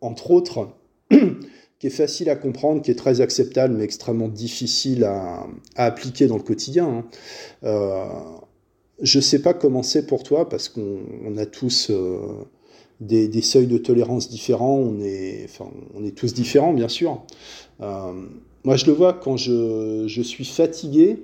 [0.00, 0.68] entre autres,
[1.10, 6.36] qui est facile à comprendre, qui est très acceptable, mais extrêmement difficile à, appliquer dans
[6.36, 7.04] le quotidien.
[7.62, 8.40] Hein.
[9.00, 12.18] Je sais pas comment c'est pour toi, parce qu'on a tous euh,
[13.00, 17.22] des, seuils de tolérance différents, on est, enfin, on est tous différents, bien sûr.
[17.82, 18.12] Euh,
[18.64, 21.22] moi, je le vois quand je, je, suis fatigué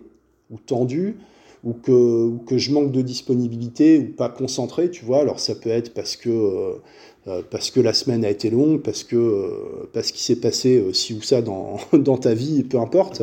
[0.51, 1.17] ou tendu,
[1.65, 5.21] ou que, je manque de disponibilité ou pas concentré, tu vois.
[5.21, 6.29] Alors, ça peut être parce que,
[7.29, 11.15] euh, parce que la semaine a été longue, parce que parce qu'il s'est passé ci
[11.15, 13.23] ou ça dans, dans ta vie, peu importe.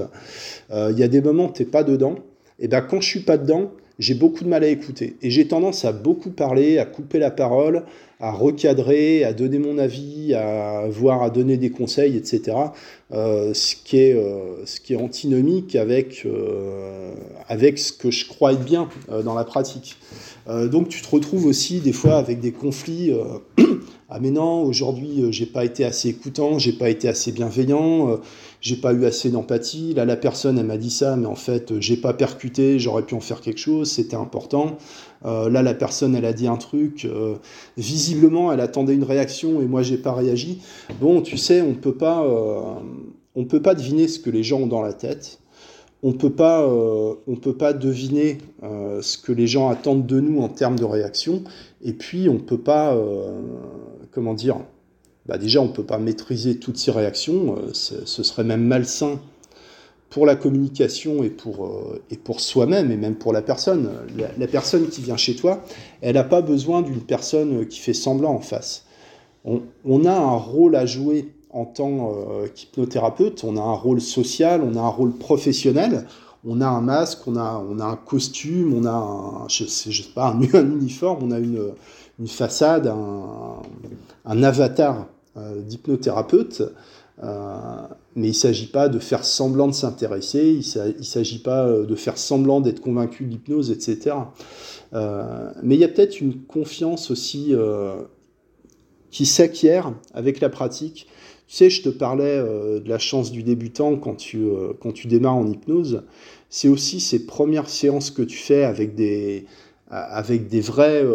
[0.71, 2.15] Il y a des moments où tu n'es pas dedans.
[2.60, 5.17] Et ben quand je suis pas dedans, j'ai beaucoup de mal à écouter.
[5.21, 7.83] Et j'ai tendance à beaucoup parler, à couper la parole,
[8.21, 12.57] à recadrer, à donner mon avis, à voir, à donner des conseils, etc.
[13.12, 17.13] Euh, ce, qui est, euh, ce qui est antinomique avec, euh,
[17.47, 18.89] avec ce que je crois être bien
[19.23, 19.97] dans la pratique.
[20.71, 23.12] donc tu te retrouves aussi des fois avec des conflits.
[24.09, 28.19] ah mais non, aujourd'hui j'ai pas été assez écoutant, j'ai pas été assez bienveillant
[28.62, 29.93] j'ai pas eu assez d'empathie.
[29.93, 33.15] Là, la personne, elle m'a dit ça, mais en fait, j'ai pas percuté, j'aurais pu
[33.15, 34.78] en faire quelque chose, c'était important.
[35.26, 37.36] Euh, là, la personne, elle a dit un truc, euh,
[37.78, 40.62] visiblement, elle attendait une réaction et moi, j'ai pas réagi.
[41.00, 42.62] Bon, tu sais, on peut pas, euh,
[43.36, 45.39] on peut pas deviner ce que les gens ont dans la tête.
[46.02, 50.48] On peut pas, on peut pas deviner ce que les gens attendent de nous en
[50.48, 51.43] termes de réaction.
[51.84, 52.98] Et puis, on peut pas,
[54.12, 54.62] comment dire,
[55.30, 59.20] bah déjà on ne peut pas maîtriser toutes ces réactions, euh, ce serait même malsain
[60.10, 63.89] pour la communication et pour, euh, et pour soi-même et même pour la personne.
[64.38, 65.63] La, personne qui vient chez toi,
[66.02, 68.86] elle n'a pas besoin d'une personne qui fait semblant en face.
[69.46, 74.62] On, a un rôle à jouer en tant euh, qu'hypnothérapeute, on a un rôle social,
[74.63, 76.06] on a un rôle professionnel,
[76.46, 79.92] on a un masque, on a, on a un costume, on a un, je sais,
[80.13, 81.72] pas, un, un, uniforme, on a une,
[82.20, 83.62] une façade, un,
[84.26, 86.63] un avatar euh, d'hypnothérapeute.
[87.24, 87.82] Euh,
[88.15, 91.86] mais il ne s'agit pas de faire semblant de s'intéresser, il ne s'agit pas euh,
[91.86, 94.15] de faire semblant d'être convaincu de l'hypnose, etc.
[94.94, 97.54] mais il y a peut-être une confiance aussi
[99.12, 101.08] qui s'acquiert avec la pratique.
[101.48, 104.48] Tu sais, je te parlais de la chance du débutant quand tu,
[104.82, 106.04] quand tu démarres en hypnose.
[106.50, 109.46] C'est aussi ces premières séances que tu fais avec des,
[109.92, 111.06] avec des, vrais,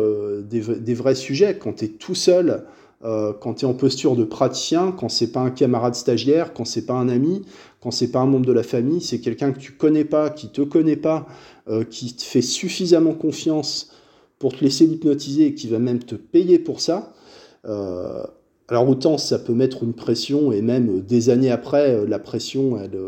[0.44, 2.64] des, des vrais sujets, quand tu es tout seul
[3.04, 6.64] euh, quand tu es en posture de praticien, quand c'est pas un camarade stagiaire, quand
[6.64, 7.42] c'est pas un ami,
[7.82, 10.48] quand c'est pas un membre de la famille, c'est quelqu'un que tu connais pas, qui
[10.48, 11.26] te connaît pas,
[11.68, 13.90] euh, qui te fait suffisamment confiance
[14.38, 17.12] pour te laisser hypnotiser et qui va même te payer pour ça.
[17.66, 18.22] Euh,
[18.68, 22.98] alors autant ça peut mettre une pression et même des années après, la pression, elle,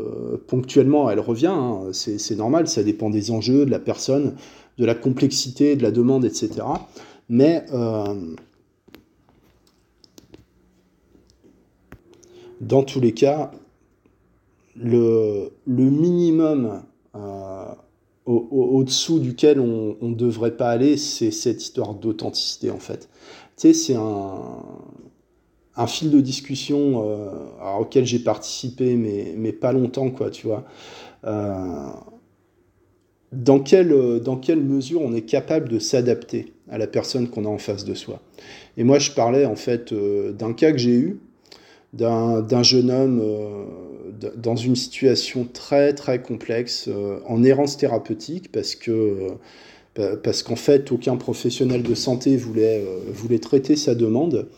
[0.47, 1.47] ponctuellement, elle revient.
[1.47, 1.89] Hein.
[1.93, 4.35] c'est normal, ça dépend des enjeux, de la personne,
[4.77, 6.51] de la complexité, de la demande, etc.
[7.31, 7.65] Mais
[12.61, 13.51] dans tous les cas,
[14.77, 16.83] le, minimum
[17.15, 17.75] euh,
[18.27, 23.09] au-dessous duquel on ne devrait pas aller, c'est cette histoire d'authenticité, en fait.
[23.57, 30.11] Tu sais, c'est un, fil de discussion euh, auquel j'ai participé, mais, mais, pas longtemps,
[30.11, 30.65] quoi, tu vois.
[31.25, 31.89] Euh,
[33.33, 37.49] dans, quelle, dans quelle mesure on est capable de s'adapter à la personne qu'on a
[37.49, 38.21] en face de soi
[38.77, 41.21] Et moi, je parlais, en fait, d'un cas que j'ai eu,
[41.97, 43.65] d'un jeune homme euh,
[44.37, 49.37] dans une situation très très complexe euh, en errance thérapeutique parce que
[49.99, 54.51] euh, parce qu'en fait aucun professionnel de santé voulait, voulait traiter sa demande.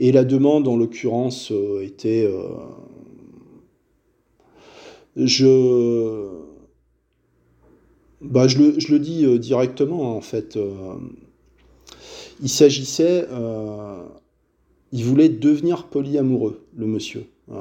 [0.00, 2.28] Et la demande en l'occurrence était
[5.14, 6.26] je
[8.20, 10.58] bah, je, le, je le dis directement en fait
[12.42, 13.28] il s'agissait,
[14.92, 17.24] il voulait devenir polyamoureux, le monsieur.
[17.48, 17.54] Je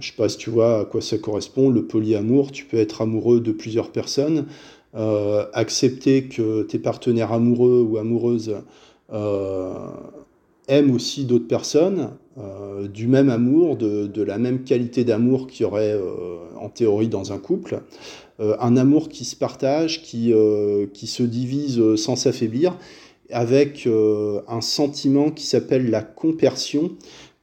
[0.00, 3.02] je sais pas si tu vois à quoi ça correspond, le polyamour, tu peux être
[3.02, 4.46] amoureux de plusieurs personnes,
[5.52, 8.56] accepter que tes partenaires amoureux ou amoureuses
[10.68, 15.64] aiment aussi d'autres personnes, euh, du même amour, de, la même qualité d'amour qu'il y
[15.64, 17.80] aurait euh, en théorie dans un couple,
[18.40, 22.76] euh, un amour qui se partage, qui se divise sans s'affaiblir,
[23.30, 26.92] avec un sentiment qui s'appelle la compersion,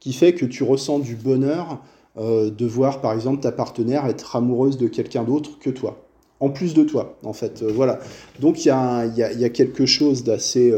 [0.00, 1.82] qui fait que tu ressens du bonheur
[2.16, 6.02] de voir par exemple ta partenaire être amoureuse de quelqu'un d'autre que toi
[6.38, 7.62] en plus de toi, en fait.
[7.62, 7.98] voilà.
[8.40, 10.70] Donc il y, a, quelque chose d'assez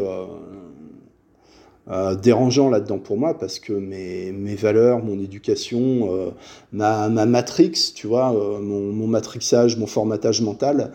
[1.90, 6.30] euh, dérangeant là-dedans pour moi parce que mes, valeurs, mon éducation, euh,
[6.70, 10.92] ma, ma, matrix, tu vois, euh, mon, mon, matrixage, mon formatage mental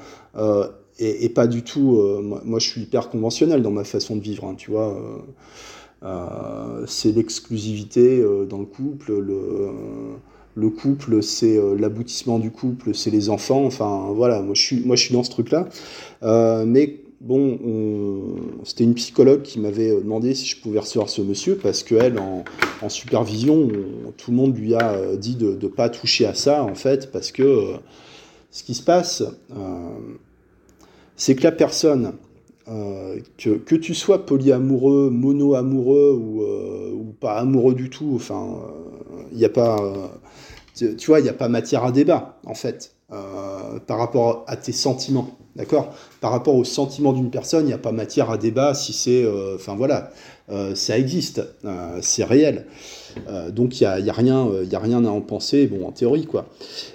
[1.00, 2.02] est, pas du tout.
[2.46, 4.96] Moi, je suis hyper conventionnel dans ma façon de vivre, hein, tu vois.
[6.88, 9.72] c'est l'exclusivité dans le couple, le
[10.56, 13.66] le couple, c'est l'aboutissement du couple, c'est les enfants.
[13.66, 15.68] Enfin, voilà, moi je suis, moi, je suis dans ce truc-là.
[16.22, 17.58] Euh, mais bon,
[18.64, 22.20] c'était une psychologue qui m'avait euh, demandé si je pouvais recevoir ce monsieur parce qu'elle,
[22.20, 22.44] en,
[22.82, 23.70] en supervision,
[24.18, 27.12] tout le monde lui a euh, dit de ne pas toucher à ça, en fait,
[27.12, 27.78] parce que euh,
[28.52, 29.24] ce qui se passe,
[31.16, 32.14] c'est que la personne,
[32.66, 38.62] que, tu sois polyamoureux, mono-amoureux ou, pas amoureux du tout, enfin,
[39.32, 39.78] il n'y a pas,
[40.76, 44.72] tu, vois, il n'y a pas matière à débat, en fait, par rapport à tes
[44.72, 45.38] sentiments.
[45.56, 45.94] D'accord?
[46.20, 49.24] Par rapport au sentiment d'une personne, il n'y a pas matière à débat si c'est.
[49.24, 50.10] Euh, enfin voilà,
[50.50, 52.66] euh, ça existe, euh, c'est réel.
[53.52, 56.26] Donc il n'y a, y a, rien, a rien à en penser, bon, en théorie,
[56.26, 56.46] quoi.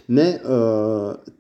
[0.09, 0.40] Mais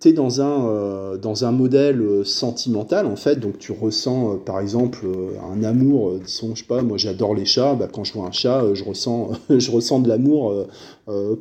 [0.00, 5.06] tu es dans un, dans un modèle sentimental, en fait, donc tu ressens, par exemple,
[5.52, 8.62] un amour, disons, je pas, moi j'adore les chats, bah, quand je vois un chat,
[8.74, 10.66] je, ressens, je ressens de l'amour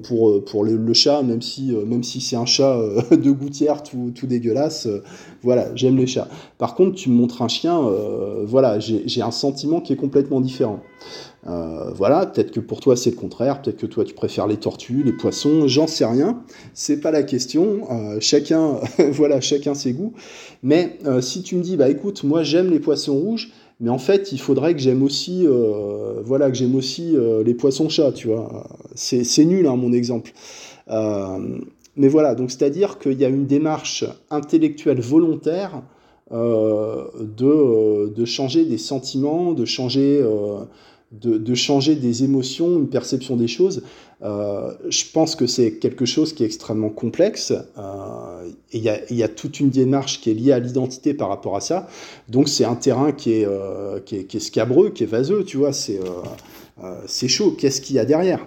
[0.04, 1.74] pour, pour le, chat, même si,
[2.04, 2.80] si c'est un chat
[3.12, 4.88] de gouttière tout, tout dégueulasse,
[5.44, 6.28] voilà, j'aime les chats.
[6.58, 10.42] Par contre, tu me montres un chien, euh, voilà, j'ai un sentiment qui est complètement
[10.42, 10.80] différent.
[11.48, 14.58] Euh, voilà, peut-être que pour toi c'est le contraire, peut-être que toi tu préfères les
[14.58, 16.42] tortues, les poissons, j'en sais rien,
[16.74, 18.80] c'est pas la question, euh, chacun,
[19.12, 20.14] voilà, chacun ses goûts.
[20.62, 24.32] Mais si tu me dis, bah écoute, moi j'aime les poissons rouges, mais en fait
[24.32, 25.48] il faudrait que j'aime aussi,
[26.26, 28.68] voilà, que j'aime aussi les poissons chats, tu vois.
[28.96, 30.34] C'est nul, hein, mon exemple.
[31.98, 35.82] Mais voilà, donc c'est-à-dire qu'il y a une démarche intellectuelle volontaire
[36.32, 40.60] euh, de, euh, changer des sentiments, de changer, euh,
[41.12, 43.84] de, changer des émotions, une perception des choses.
[44.22, 47.52] je pense que c'est quelque chose qui est extrêmement complexe
[48.72, 51.56] et il y, a, y, toute une démarche qui est liée à l'identité par rapport
[51.56, 51.88] à ça.
[52.28, 53.48] Donc c'est un terrain qui est,
[54.06, 56.00] qui est, qui, est, scabreux, qui est vaseux, tu vois, c'est
[57.06, 57.56] c'est chaud.
[57.58, 58.46] Qu'est-ce qu'il y a derrière?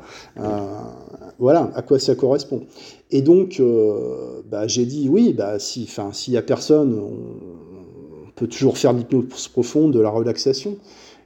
[1.40, 2.66] Voilà, à quoi ça correspond.
[3.11, 8.46] Et donc, euh, bah, j'ai dit oui, bah, si, s'il n'y a personne, on, peut
[8.46, 10.77] toujours faire de l'hypnose profonde, de la relaxation.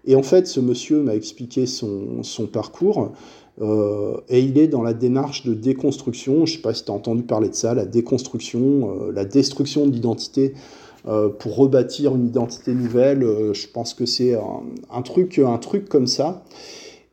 [0.07, 3.13] Et en fait, ce monsieur m'a expliqué son, parcours.
[3.61, 6.45] Euh, et il est dans la démarche de déconstruction.
[6.47, 9.25] Je ne sais pas si tu as entendu parler de ça, la déconstruction, euh, la
[9.25, 10.55] destruction de l'identité
[11.39, 13.21] pour rebâtir une identité nouvelle.
[13.53, 14.39] je pense que c'est
[14.91, 16.43] un, truc, un truc comme ça.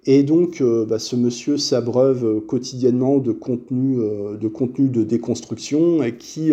[0.06, 5.04] Et donc, euh, bah, ce monsieur s'abreuve euh, quotidiennement de contenu, euh, de contenu de
[5.04, 6.52] déconstruction et qui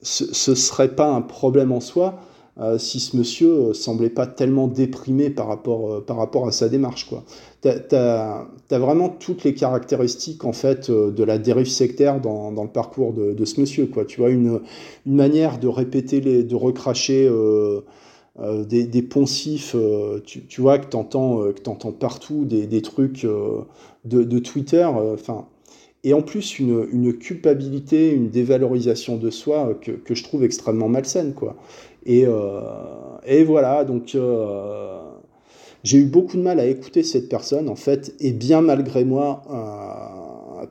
[0.00, 2.20] ce ne serait pas un problème en soi
[2.78, 7.08] si ce monsieur semblait pas tellement déprimé par rapport, par rapport à sa démarche.
[7.62, 12.70] Tu as, vraiment toutes les caractéristiques en fait, de la dérive sectaire dans, dans le
[12.70, 13.86] parcours de, ce monsieur.
[13.86, 14.04] Quoi.
[14.04, 14.60] Tu vois, une,
[15.06, 17.28] une manière de répéter, de recracher
[18.40, 22.82] euh, des, poncifs, euh, tu, tu, vois, que tu entends, euh, entends partout, des, des
[22.82, 24.84] trucs de, de, Twitter.
[24.84, 25.46] enfin
[26.04, 30.88] et en plus, une, une, culpabilité, une dévalorisation de soi que, que je trouve extrêmement
[30.88, 31.34] malsaine.
[31.34, 31.56] Quoi.
[32.06, 32.24] Et,
[33.26, 34.16] et voilà, donc
[35.84, 39.42] j'ai eu beaucoup de mal à écouter cette personne, en fait, et bien malgré moi,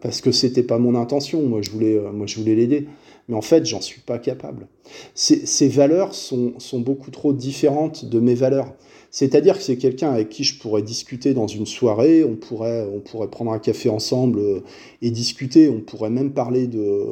[0.02, 2.88] parce que c'était pas mon intention, moi je voulais, moi, je voulais l'aider
[3.28, 4.68] mais en fait, j'en suis pas capable.
[5.13, 8.74] Ces, valeurs sont, beaucoup trop différentes de mes valeurs.
[9.12, 13.00] C'est-à-dire que c'est quelqu'un avec qui je pourrais discuter dans une soirée, on pourrait, on
[13.00, 14.60] pourrait prendre un café ensemble euh,
[15.02, 17.06] et discuter, on pourrait même parler de,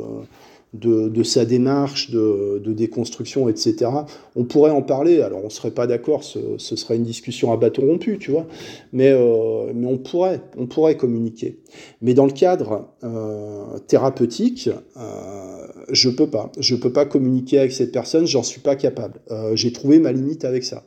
[0.80, 3.90] de, sa démarche de, déconstruction, etc.
[4.36, 7.58] On pourrait en parler, alors on ne serait pas d'accord, ce, serait une discussion à
[7.58, 8.46] bâton rompu, tu vois,
[8.92, 11.60] mais, euh, mais on, pourrait, on pourrait communiquer.
[12.02, 16.52] Mais dans le cadre euh, thérapeutique, euh, je peux pas.
[16.60, 19.20] Je peux pas communiquer avec cette personne, j'en suis pas capable.
[19.54, 20.84] j'ai trouvé ma limite avec ça.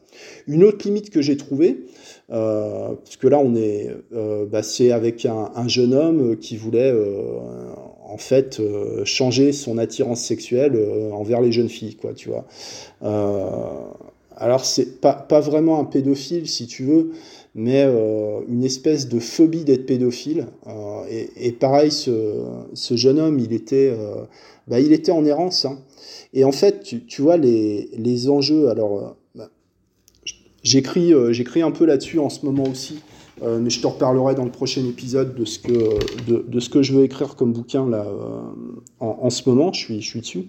[0.46, 1.86] Une autre limite que j'ai trouvée,
[2.28, 3.90] parce que là on est,
[4.50, 6.92] bah, c'est avec un, jeune homme qui voulait
[8.08, 12.46] en fait euh, changer son attirance sexuelle euh, envers les jeunes filles, quoi, tu vois.
[13.02, 13.46] Euh,
[14.36, 17.12] alors c'est pas, pas vraiment un pédophile si tu veux,
[17.54, 17.82] mais
[18.48, 20.46] une espèce de phobie d'être pédophile.
[21.10, 23.92] Et, pareil, ce, ce, jeune homme, il était,
[24.68, 25.64] bah, il était en errance.
[25.64, 25.80] Hein.
[26.34, 28.68] Et en fait, tu, tu vois les, les, enjeux.
[28.68, 29.50] Alors, bah,
[30.62, 33.00] j'écris, j'écris un peu là-dessus en ce moment aussi.
[33.42, 36.82] Euh, mais je te reparlerai dans le prochain épisode de ce que, de, ce que
[36.82, 38.40] je veux écrire comme bouquin là, euh,
[39.00, 39.72] en, ce moment.
[39.72, 40.48] Je suis, dessus.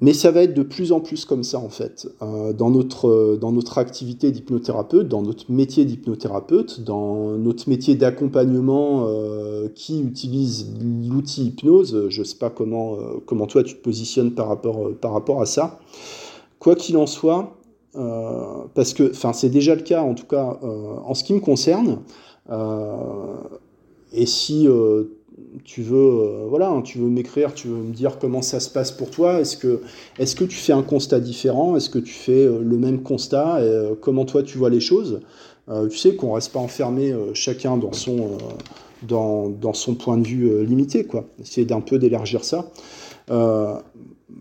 [0.00, 3.36] Mais ça va être de plus en plus comme ça, en fait, euh, dans, notre,
[3.38, 9.06] dans notre activité d'hypnothérapeute, dans notre métier d'hypnothérapeute, dans notre métier d'accompagnement
[9.74, 10.68] qui utilise
[11.06, 12.06] l'outil hypnose.
[12.08, 15.46] Je ne sais pas comment, comment toi tu te positionnes par rapport, par rapport à
[15.46, 15.80] ça.
[16.58, 17.59] Quoi qu'il en soit,
[17.94, 21.40] parce que, enfin, c'est déjà le cas, en tout cas, euh, en ce qui me
[21.40, 21.98] concerne.
[22.50, 23.36] Euh,
[24.12, 24.66] et si
[25.64, 28.90] tu veux, voilà, hein, tu veux m'écrire, tu veux me dire comment ça se passe
[28.90, 29.40] pour toi.
[29.40, 29.80] Est-ce que,
[30.18, 33.94] est que tu fais un constat différent Est-ce que tu fais le même constat et,
[34.00, 35.20] Comment toi tu vois les choses?
[35.88, 38.38] Tu sais qu'on reste pas enfermé chacun dans son,
[39.06, 41.26] dans, dans, son point de vue limité, quoi.
[41.40, 42.72] Essayer d'un peu d'élargir ça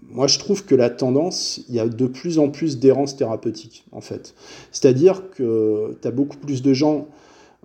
[0.10, 3.86] moi, je trouve que la tendance, il y a de plus en plus d'errance thérapeutique,
[3.92, 4.34] en fait.
[4.72, 7.08] C'est-à-dire que tu as beaucoup plus de gens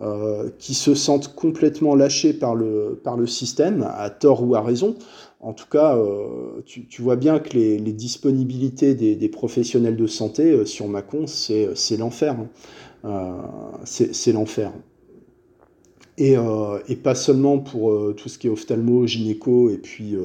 [0.03, 4.61] euh, qui se sentent complètement lâchés par le, par le système, à tort ou à
[4.61, 4.97] raison.
[5.39, 10.09] En tout cas, euh, tu, tu, vois bien que les, disponibilités des, des, professionnels de
[10.09, 12.37] santé euh, sur Macon, c'est l'enfer.
[13.05, 13.41] Hein.
[13.85, 14.73] c'est l'enfer.
[16.17, 16.37] Et,
[16.89, 20.17] et, pas seulement pour tout ce qui est ophtalmo, gynéco, et puis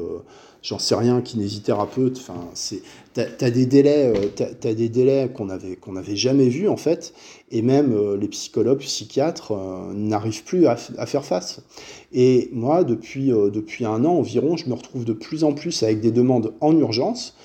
[0.62, 2.18] j'en sais rien, kinésithérapeute.
[2.18, 2.82] Enfin, c'est,
[3.14, 6.78] t'as, as des délais, euh, t'as, des délais qu'on avait qu'on n'avait jamais vus en
[6.78, 7.14] fait,
[7.52, 11.62] et même euh, les psychologues, psychiatres euh, n'arrivent plus à, à, faire face.
[12.12, 16.02] Et moi, depuis depuis un an environ, je me retrouve de plus en plus avec
[16.02, 17.36] des demandes en urgence.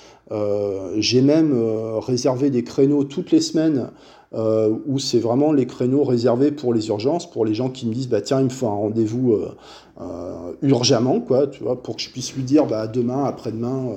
[0.97, 1.53] j'ai même
[1.99, 3.91] réservé des créneaux toutes les semaines
[4.33, 7.93] euh, où c'est vraiment les créneaux réservés pour les urgences, pour les gens qui me
[7.93, 9.55] disent bah tiens il me faut un rendez-vous euh,
[10.01, 13.93] euh, urgemment quoi, tu vois, pour que je puisse lui dire bah demain, après-demain,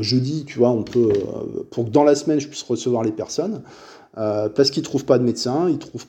[0.00, 1.12] jeudi, tu vois, on peut
[1.70, 3.62] pour que dans la semaine je puisse recevoir les personnes.
[4.18, 6.06] Euh, parce qu'ils trouvent pas de médecin, ils trouvent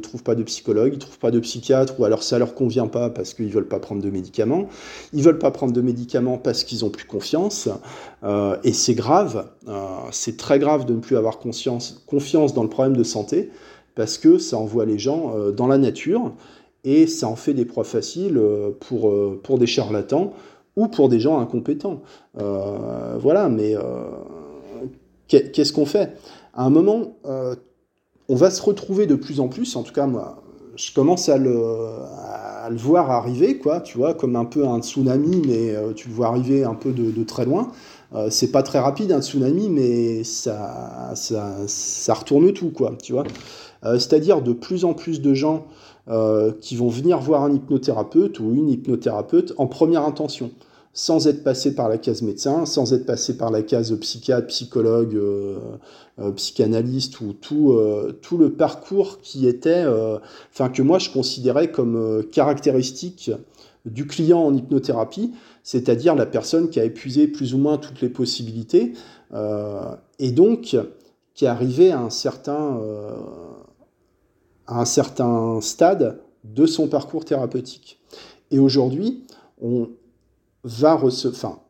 [0.00, 3.10] trouvent pas de psychologue, ils trouvent pas de psychiatre, ou alors ça leur convient pas
[3.10, 4.68] parce qu'ils veulent pas prendre de médicaments.
[5.12, 7.68] Ils veulent pas prendre de médicaments parce qu'ils ont plus confiance,
[8.22, 9.48] euh, et c'est grave.
[9.68, 13.50] Euh, c'est très grave de ne plus avoir confiance dans le problème de santé
[13.96, 16.32] parce que ça envoie les gens dans la nature
[16.84, 18.40] et ça en fait des proies faciles
[18.80, 20.32] pour des charlatans
[20.76, 22.00] ou pour des gens incompétents.
[22.34, 23.74] voilà, mais
[25.26, 26.16] qu'est-ce qu'on fait?
[26.60, 27.54] À un moment, euh,
[28.28, 30.42] on va se retrouver de plus en plus, en tout cas moi,
[30.76, 31.56] je commence à le,
[32.76, 36.26] voir arriver, quoi, tu vois, comme un peu un tsunami, mais euh, tu le vois
[36.26, 37.72] arriver un peu de, très loin.
[38.14, 41.14] Euh, c'est pas très rapide un tsunami, mais ça
[42.10, 43.24] retourne tout, quoi, tu vois.
[43.82, 45.64] C'est-à-dire de plus en plus de gens
[46.60, 50.50] qui vont venir voir un hypnothérapeute ou une hypnothérapeute en première intention
[50.92, 55.14] sans être passé par la case médecin, sans être passé par la case psychiatre, psychologue,
[55.14, 55.58] euh,
[56.18, 59.84] euh, psychanalyste ou tout, euh, tout le parcours qui était,
[60.50, 63.30] enfin que moi je considérais comme caractéristique
[63.86, 68.08] du client en hypnothérapie, c'est-à-dire la personne qui a épuisé plus ou moins toutes les
[68.08, 68.92] possibilités
[70.18, 70.76] et donc
[71.34, 72.78] qui est arrivée à un certain,
[74.66, 78.00] à un certain stade de son parcours thérapeutique.
[78.50, 79.24] Et aujourd'hui,
[79.62, 79.88] on,
[80.64, 81.34] va recevoir.
[81.34, 81.60] Enfin,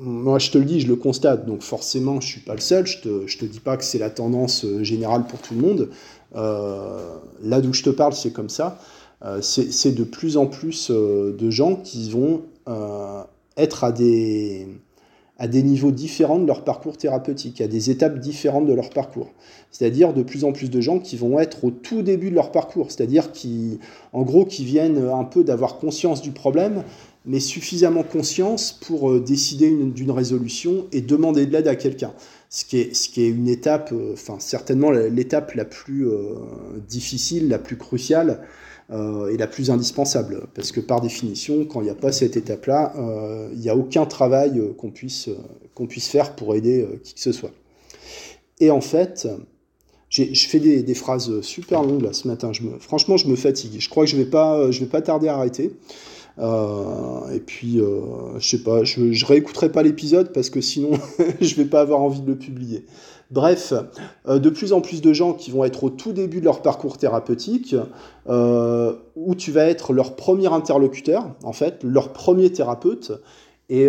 [0.00, 2.86] moi, je te le dis, je le constate, donc forcément, je suis pas le seul.
[2.86, 5.60] Je te, je te dis pas que c'est la tendance euh, générale pour tout le
[5.60, 5.90] monde.
[6.36, 8.78] Euh, là d'où je te parle, c'est comme ça.
[9.24, 12.42] Euh, c'est de plus en plus de gens qui vont
[13.56, 14.68] être à des,
[15.38, 19.30] à des niveaux différents de leur parcours thérapeutique, à des étapes différentes de leur parcours.
[19.70, 22.52] C'est-à-dire de plus en plus de gens qui vont être au tout début de leur
[22.52, 23.78] parcours, c'est-à-dire qui,
[24.12, 26.82] en gros, qui viennent un peu d'avoir conscience du problème,
[27.28, 32.14] mais suffisamment conscience pour euh, décider d'une résolution et demander de l'aide à quelqu'un.
[32.48, 36.34] Ce qui est, ce qui est une étape, euh, enfin certainement l'étape la plus euh,
[36.88, 38.40] difficile, la plus cruciale,
[38.90, 40.46] est la plus indispensable.
[40.54, 42.94] Parce que par définition, quand il n'y a pas cette étape-là,
[43.52, 45.28] il n'y a aucun travail qu'on puisse,
[45.74, 47.50] qu'on puisse faire pour aider qui que ce soit.
[48.60, 49.28] Et en fait,
[50.08, 52.50] je fais des, phrases super longues là ce matin.
[52.80, 53.78] Franchement, je me fatigue.
[53.78, 55.70] Je crois que je vais pas, je vais pas tarder à arrêter.
[56.38, 60.90] Euh, et puis, euh, je sais pas, je, réécouterai pas l'épisode parce que sinon,
[61.40, 62.84] je vais pas avoir envie de le publier.
[63.30, 63.74] Bref,
[64.26, 66.62] euh, de plus en plus de gens qui vont être au tout début de leur
[66.62, 67.74] parcours thérapeutique,
[68.26, 73.12] où tu vas être leur premier interlocuteur, en fait, leur premier thérapeute,
[73.70, 73.88] et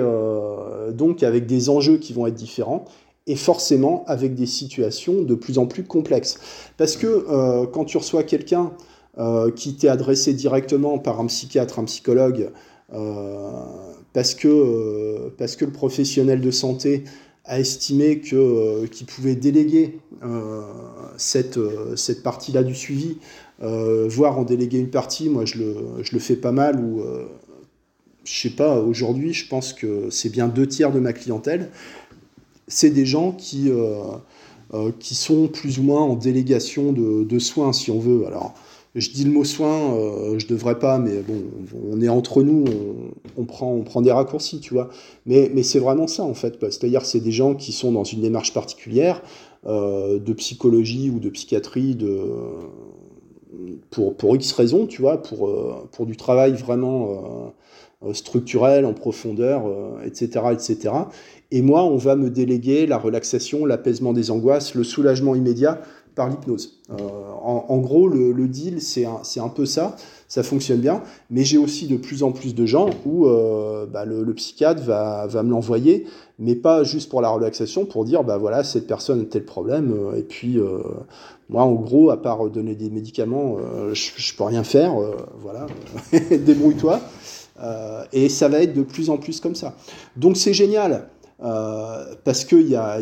[0.91, 2.84] donc avec des enjeux qui vont être différents
[3.28, 6.38] et forcément avec des situations de plus en plus complexes.
[6.78, 8.72] Parce que quand tu reçois quelqu'un
[9.55, 12.51] qui t'est adressé directement par un psychiatre, un psychologue,
[12.93, 13.64] euh,
[14.14, 17.03] parce, que, parce que le professionnel de santé
[17.43, 19.99] a estimé que, qu'il pouvait déléguer
[21.18, 21.60] cette,
[21.95, 23.18] cette partie-là du suivi,
[23.60, 27.01] voire en déléguer une partie, moi je le, je le fais pas mal, ou
[28.24, 31.70] je sais pas, aujourd'hui je pense que c'est bien deux tiers de ma clientèle
[32.70, 34.03] c'est des gens qui, euh,
[34.74, 38.26] euh, qui sont plus ou moins en délégation de, soins, si on veut.
[38.28, 38.53] Alors,
[38.96, 41.44] je dis le mot soin, euh, je devrais pas, mais bon,
[41.92, 42.66] on est entre nous,
[43.38, 44.90] on, prend, des raccourcis, tu vois.
[45.26, 46.58] Mais, c'est vraiment ça, en fait.
[46.60, 49.22] C'est-à-dire, c'est des gens qui sont dans une démarche particulière
[49.66, 51.98] de psychologie ou de psychiatrie,
[53.92, 55.54] pour, X raisons, tu vois, pour,
[55.92, 57.54] pour du travail vraiment
[58.14, 59.64] structurel, en profondeur,
[60.06, 60.94] etc., etc.
[61.52, 65.82] Et moi, on va me déléguer la relaxation, l'apaisement des angoisses, le soulagement immédiat
[66.28, 66.80] l'hypnose.
[66.91, 66.95] Euh,
[67.41, 69.95] en, gros, le, deal, c'est un, peu ça.
[70.28, 71.01] Ça fonctionne bien.
[71.30, 75.28] Mais j'ai aussi de plus en plus de gens où euh, bah, le, psychiatre va,
[75.28, 76.05] va me l'envoyer,
[76.38, 79.93] mais pas juste pour la relaxation, pour dire, bah voilà, cette personne a tel problème.
[79.93, 80.59] Euh, et puis,
[81.49, 83.57] moi, en gros, à part donner des médicaments,
[83.93, 84.95] je, je peux rien faire.
[85.41, 85.67] voilà,
[86.32, 86.99] débrouille-toi.
[88.13, 89.76] et ça va être de plus en plus comme ça.
[90.15, 91.07] Donc c'est génial.
[91.42, 93.00] Euh, parce qu'il y a,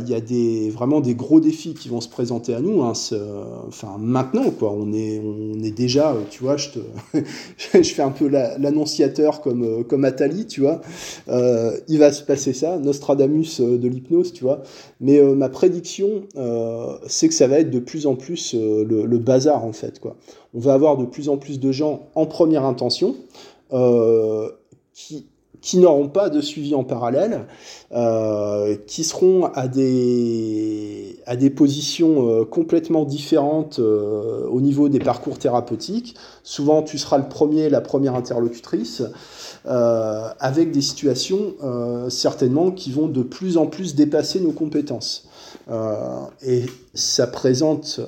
[0.72, 2.84] vraiment des gros défis qui vont se présenter à nous.
[2.84, 2.94] Hein,
[3.68, 4.72] enfin, maintenant, quoi.
[4.72, 6.56] On est, déjà, tu vois,
[7.18, 10.82] je, fais un peu l'annonciateur comme, comme Atali, tu vois.
[11.30, 14.62] Euh, il va se passer ça, Nostradamus euh, de l'hypnose, tu vois.
[15.02, 16.24] Mais ma prédiction,
[17.08, 20.16] c'est que ça va être de plus en plus le, le, bazar, en fait, quoi.
[20.54, 23.16] On va avoir de plus en plus de gens en première intention
[24.94, 25.28] qui
[25.62, 27.46] qui n'auront pas de suivi en parallèle,
[27.92, 35.00] euh, qui seront à des, à des positions euh, complètement différentes euh, au niveau des
[35.00, 36.16] parcours thérapeutiques.
[36.44, 39.04] Souvent, tu seras le premier, la première interlocutrice,
[39.66, 41.56] avec des situations
[42.10, 45.28] certainement qui vont de plus en plus dépasser nos compétences.
[46.42, 48.00] et ça présente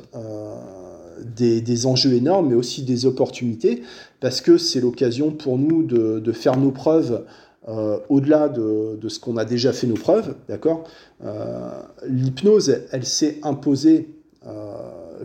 [1.35, 3.83] des, enjeux énormes, mais aussi des opportunités,
[4.19, 7.23] parce que c'est l'occasion pour nous de, faire nos preuves
[7.67, 10.85] euh, au-delà de, de, ce qu'on a déjà fait nos preuves, d'accord
[11.23, 11.69] euh,
[12.07, 14.09] L'hypnose, elle, s'est imposée
[14.47, 14.73] euh,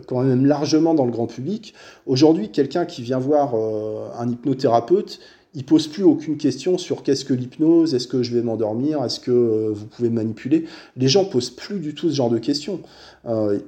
[0.07, 1.73] quand même largement dans le grand public.
[2.05, 5.19] Aujourd'hui, quelqu'un qui vient voir un hypnothérapeute,
[5.55, 9.19] il pose plus aucune question sur qu'est-ce que l'hypnose, est-ce que je vais m'endormir, est-ce
[9.19, 10.65] que vous pouvez manipuler.
[10.97, 12.81] Les gens posent plus du tout ce genre de questions.
[13.25, 13.59] Euh,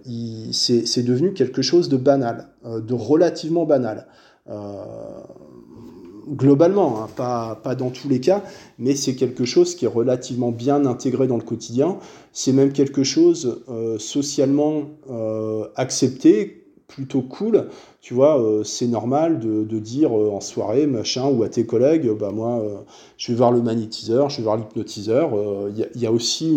[0.52, 4.08] c'est devenu quelque chose de banal, de relativement banal.
[4.50, 4.84] Euh,
[6.30, 8.44] globalement, hein, pas, pas, dans tous les cas,
[8.80, 11.98] mais c'est quelque chose qui est relativement bien intégré dans le quotidien.
[12.34, 17.70] C'est même quelque chose euh, socialement euh, accepté, plutôt cool.
[18.02, 22.32] Tu vois, euh, c'est normal de, dire en soirée, machin, ou à tes collègues, bah
[22.32, 22.64] moi,
[23.18, 25.32] je vais voir le magnétiseur, je vais voir l'hypnotiseur.
[25.76, 26.50] Il y, a aussi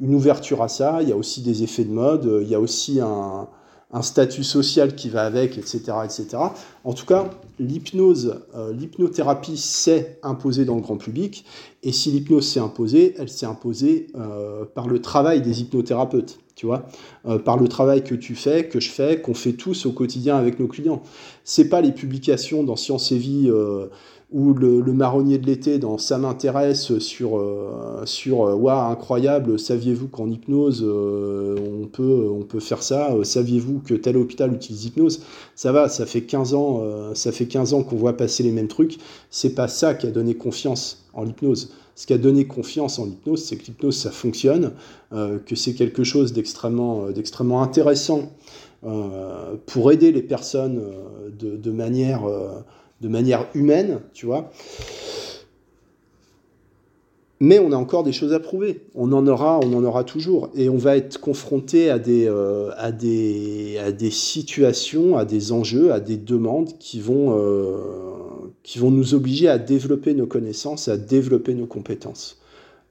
[0.00, 2.60] une ouverture à ça, il y a aussi des effets de mode, il y a
[2.60, 3.48] aussi un
[3.90, 5.80] un statut social qui va avec, etc.
[6.04, 6.26] etc.
[6.84, 11.44] En tout cas, l'hypnose, euh, l'hypnothérapie s'est imposée dans le grand public,
[11.82, 16.66] et si l'hypnose s'est imposée, elle s'est imposée euh, par le travail des hypnothérapeutes, tu
[16.66, 16.86] vois,
[17.26, 20.36] euh, par le travail que tu fais, que je fais, qu'on fait tous au quotidien
[20.36, 21.02] avec nos clients.
[21.44, 23.50] C'est pas les publications dans Science et Vie
[24.30, 30.84] ou le, marronnier de l'été dans Ça m'intéresse sur, euh, euh, incroyable, saviez-vous qu'en hypnose,
[30.86, 31.86] euh, on,
[32.42, 33.14] peut, faire ça?
[33.22, 35.22] Saviez-vous que tel hôpital utilise hypnose?
[35.54, 38.68] Ça va, ça fait 15 ans, ça fait 15 ans qu'on voit passer les mêmes
[38.68, 38.98] trucs.
[39.30, 41.72] C'est pas ça qui a donné confiance en l'hypnose.
[41.94, 44.72] Ce qui a donné confiance en l'hypnose, c'est que l'hypnose, ça fonctionne,
[45.10, 47.08] que c'est quelque chose d'extrêmement,
[47.62, 48.30] intéressant
[49.66, 50.82] pour aider les personnes
[51.40, 52.22] de manière
[53.00, 54.50] de manière humaine, tu vois.
[57.40, 58.82] Mais on a encore des choses à prouver.
[58.96, 60.50] On en aura, on en aura toujours.
[60.56, 65.52] Et on va être confronté à des, euh, à des, à des situations, à des
[65.52, 67.76] enjeux, à des demandes qui vont, euh,
[68.64, 72.40] qui vont nous obliger à développer nos connaissances, à développer nos compétences.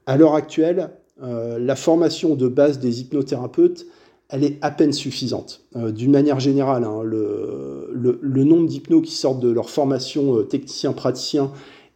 [0.06, 0.90] À l'heure actuelle,
[1.22, 3.86] euh, la formation de base des hypnothérapeutes,
[4.28, 5.62] elle est à peine suffisante.
[5.74, 11.50] D'une manière générale, hein, le, nombre d'hypnos qui sortent de leur formation technicien-praticien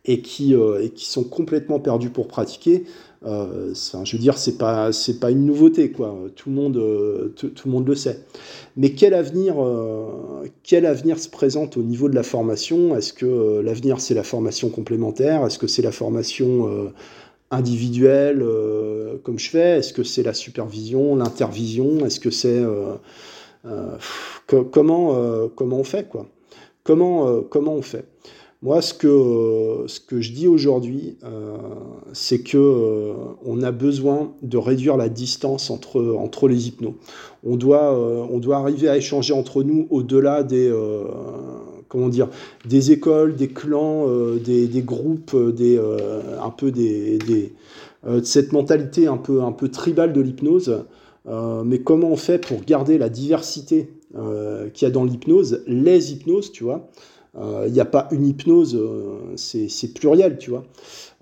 [0.05, 2.85] et qui, euh, et qui sont complètement perdus pour pratiquer,
[3.25, 3.73] euh,
[4.05, 4.91] je veux dire, c'est pas
[5.31, 5.93] une nouveauté.
[5.93, 7.33] Tout le monde euh,
[7.87, 8.25] le sait.
[8.77, 9.55] Mais quel avenir
[11.19, 12.97] se présente au niveau de la formation?
[12.97, 15.47] Est-ce que l'avenir c'est la formation complémentaire?
[15.47, 16.91] Est-ce que c'est la formation
[17.53, 18.45] individuelle
[19.23, 19.79] comme je fais.
[19.79, 22.05] Est-ce que c'est la supervision, l'intervision?
[22.05, 22.63] Est-ce que c'est
[24.47, 26.27] comment comment on fait quoi?
[26.83, 28.07] Comment comment on fait?
[28.63, 31.57] Moi, ce que, ce que je dis aujourd'hui, euh,
[32.13, 33.13] c'est que euh,
[33.45, 36.95] on a besoin de réduire la distance entre, entre les hypnos.
[37.43, 40.73] On doit, euh, on doit arriver à échanger entre nous au-delà des,
[41.93, 42.29] comment dire,
[42.67, 44.07] des écoles, des clans,
[44.43, 47.53] des, des, groupes, des, un peu des,
[48.23, 50.85] cette mentalité un peu, un peu tribale de l'hypnose.
[51.65, 56.51] mais comment on fait pour garder la diversité qu'il y a dans l'hypnose, les hypnoses,
[56.51, 56.89] tu vois?
[57.35, 60.65] Il euh, n'y a pas une hypnose, euh, c'est pluriel, tu vois.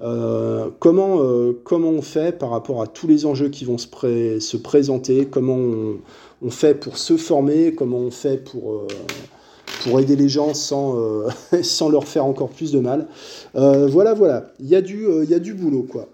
[0.00, 1.20] Euh, comment,
[1.62, 5.26] comment on fait par rapport à tous les enjeux qui vont se présenter?
[5.26, 5.58] Comment
[6.42, 7.74] on, fait pour se former?
[7.74, 8.86] Comment on fait pour,
[9.82, 10.96] pour aider les gens sans,
[11.62, 13.06] sans leur faire encore plus de mal
[13.54, 14.52] Voilà, voilà.
[14.60, 16.08] Il y, a du, y a du boulot, quoi.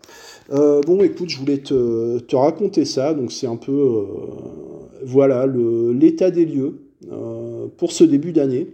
[0.50, 3.14] bon, écoute, je voulais te, te raconter ça.
[3.14, 4.04] Donc, c'est un peu,
[5.04, 6.78] voilà, l'état des lieux
[7.76, 8.68] pour ce début d'année.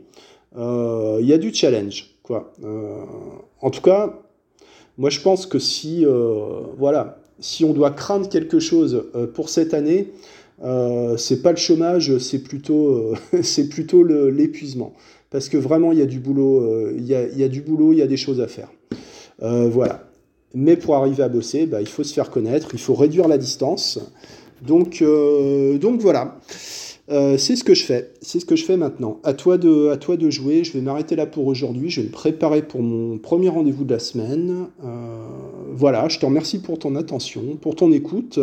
[0.56, 2.10] Euh, il y a du challenge.
[2.22, 2.52] Quoi.
[2.64, 3.04] Euh,
[3.60, 4.20] en tout cas,
[4.98, 9.74] moi je pense que si, euh, voilà, si on doit craindre quelque chose pour cette
[9.74, 10.08] année,
[10.62, 14.94] euh, c'est pas le chômage, c'est plutôt, c'est plutôt l'épuisement.
[15.30, 17.92] Parce que vraiment, il y a du boulot, il y a, y, a, du boulot,
[17.92, 18.70] il y a des choses à faire.
[19.40, 20.08] voilà.
[20.54, 23.38] Mais pour arriver à bosser, bah, il faut se faire connaître, il faut réduire la
[23.38, 23.98] distance.
[24.60, 25.02] Donc,
[25.80, 26.38] donc voilà.
[27.10, 28.12] Euh, c'est ce que je fais.
[28.20, 29.18] C'est ce que je fais maintenant.
[29.24, 30.64] À toi de, à toi de jouer.
[30.64, 31.90] Je vais m'arrêter là pour aujourd'hui.
[31.90, 34.66] Je vais me préparer pour mon premier rendez-vous de la semaine.
[34.84, 35.26] Euh,
[35.72, 36.08] voilà.
[36.08, 38.38] Je te remercie pour ton attention, pour ton écoute.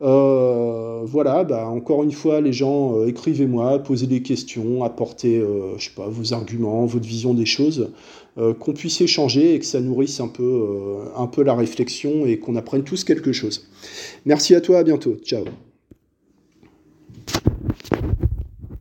[0.00, 1.44] Euh, voilà.
[1.44, 5.42] Bah, encore une fois, les gens, écrivez-moi, posez des questions, apportez,
[5.76, 7.90] je sais pas, vos arguments, votre vision des choses,
[8.36, 12.56] qu'on puisse échanger et que ça nourrisse un peu, un peu la réflexion et qu'on
[12.56, 13.68] apprenne tous quelque chose.
[14.26, 14.78] Merci à toi.
[14.78, 15.16] À bientôt.
[15.24, 15.44] Ciao.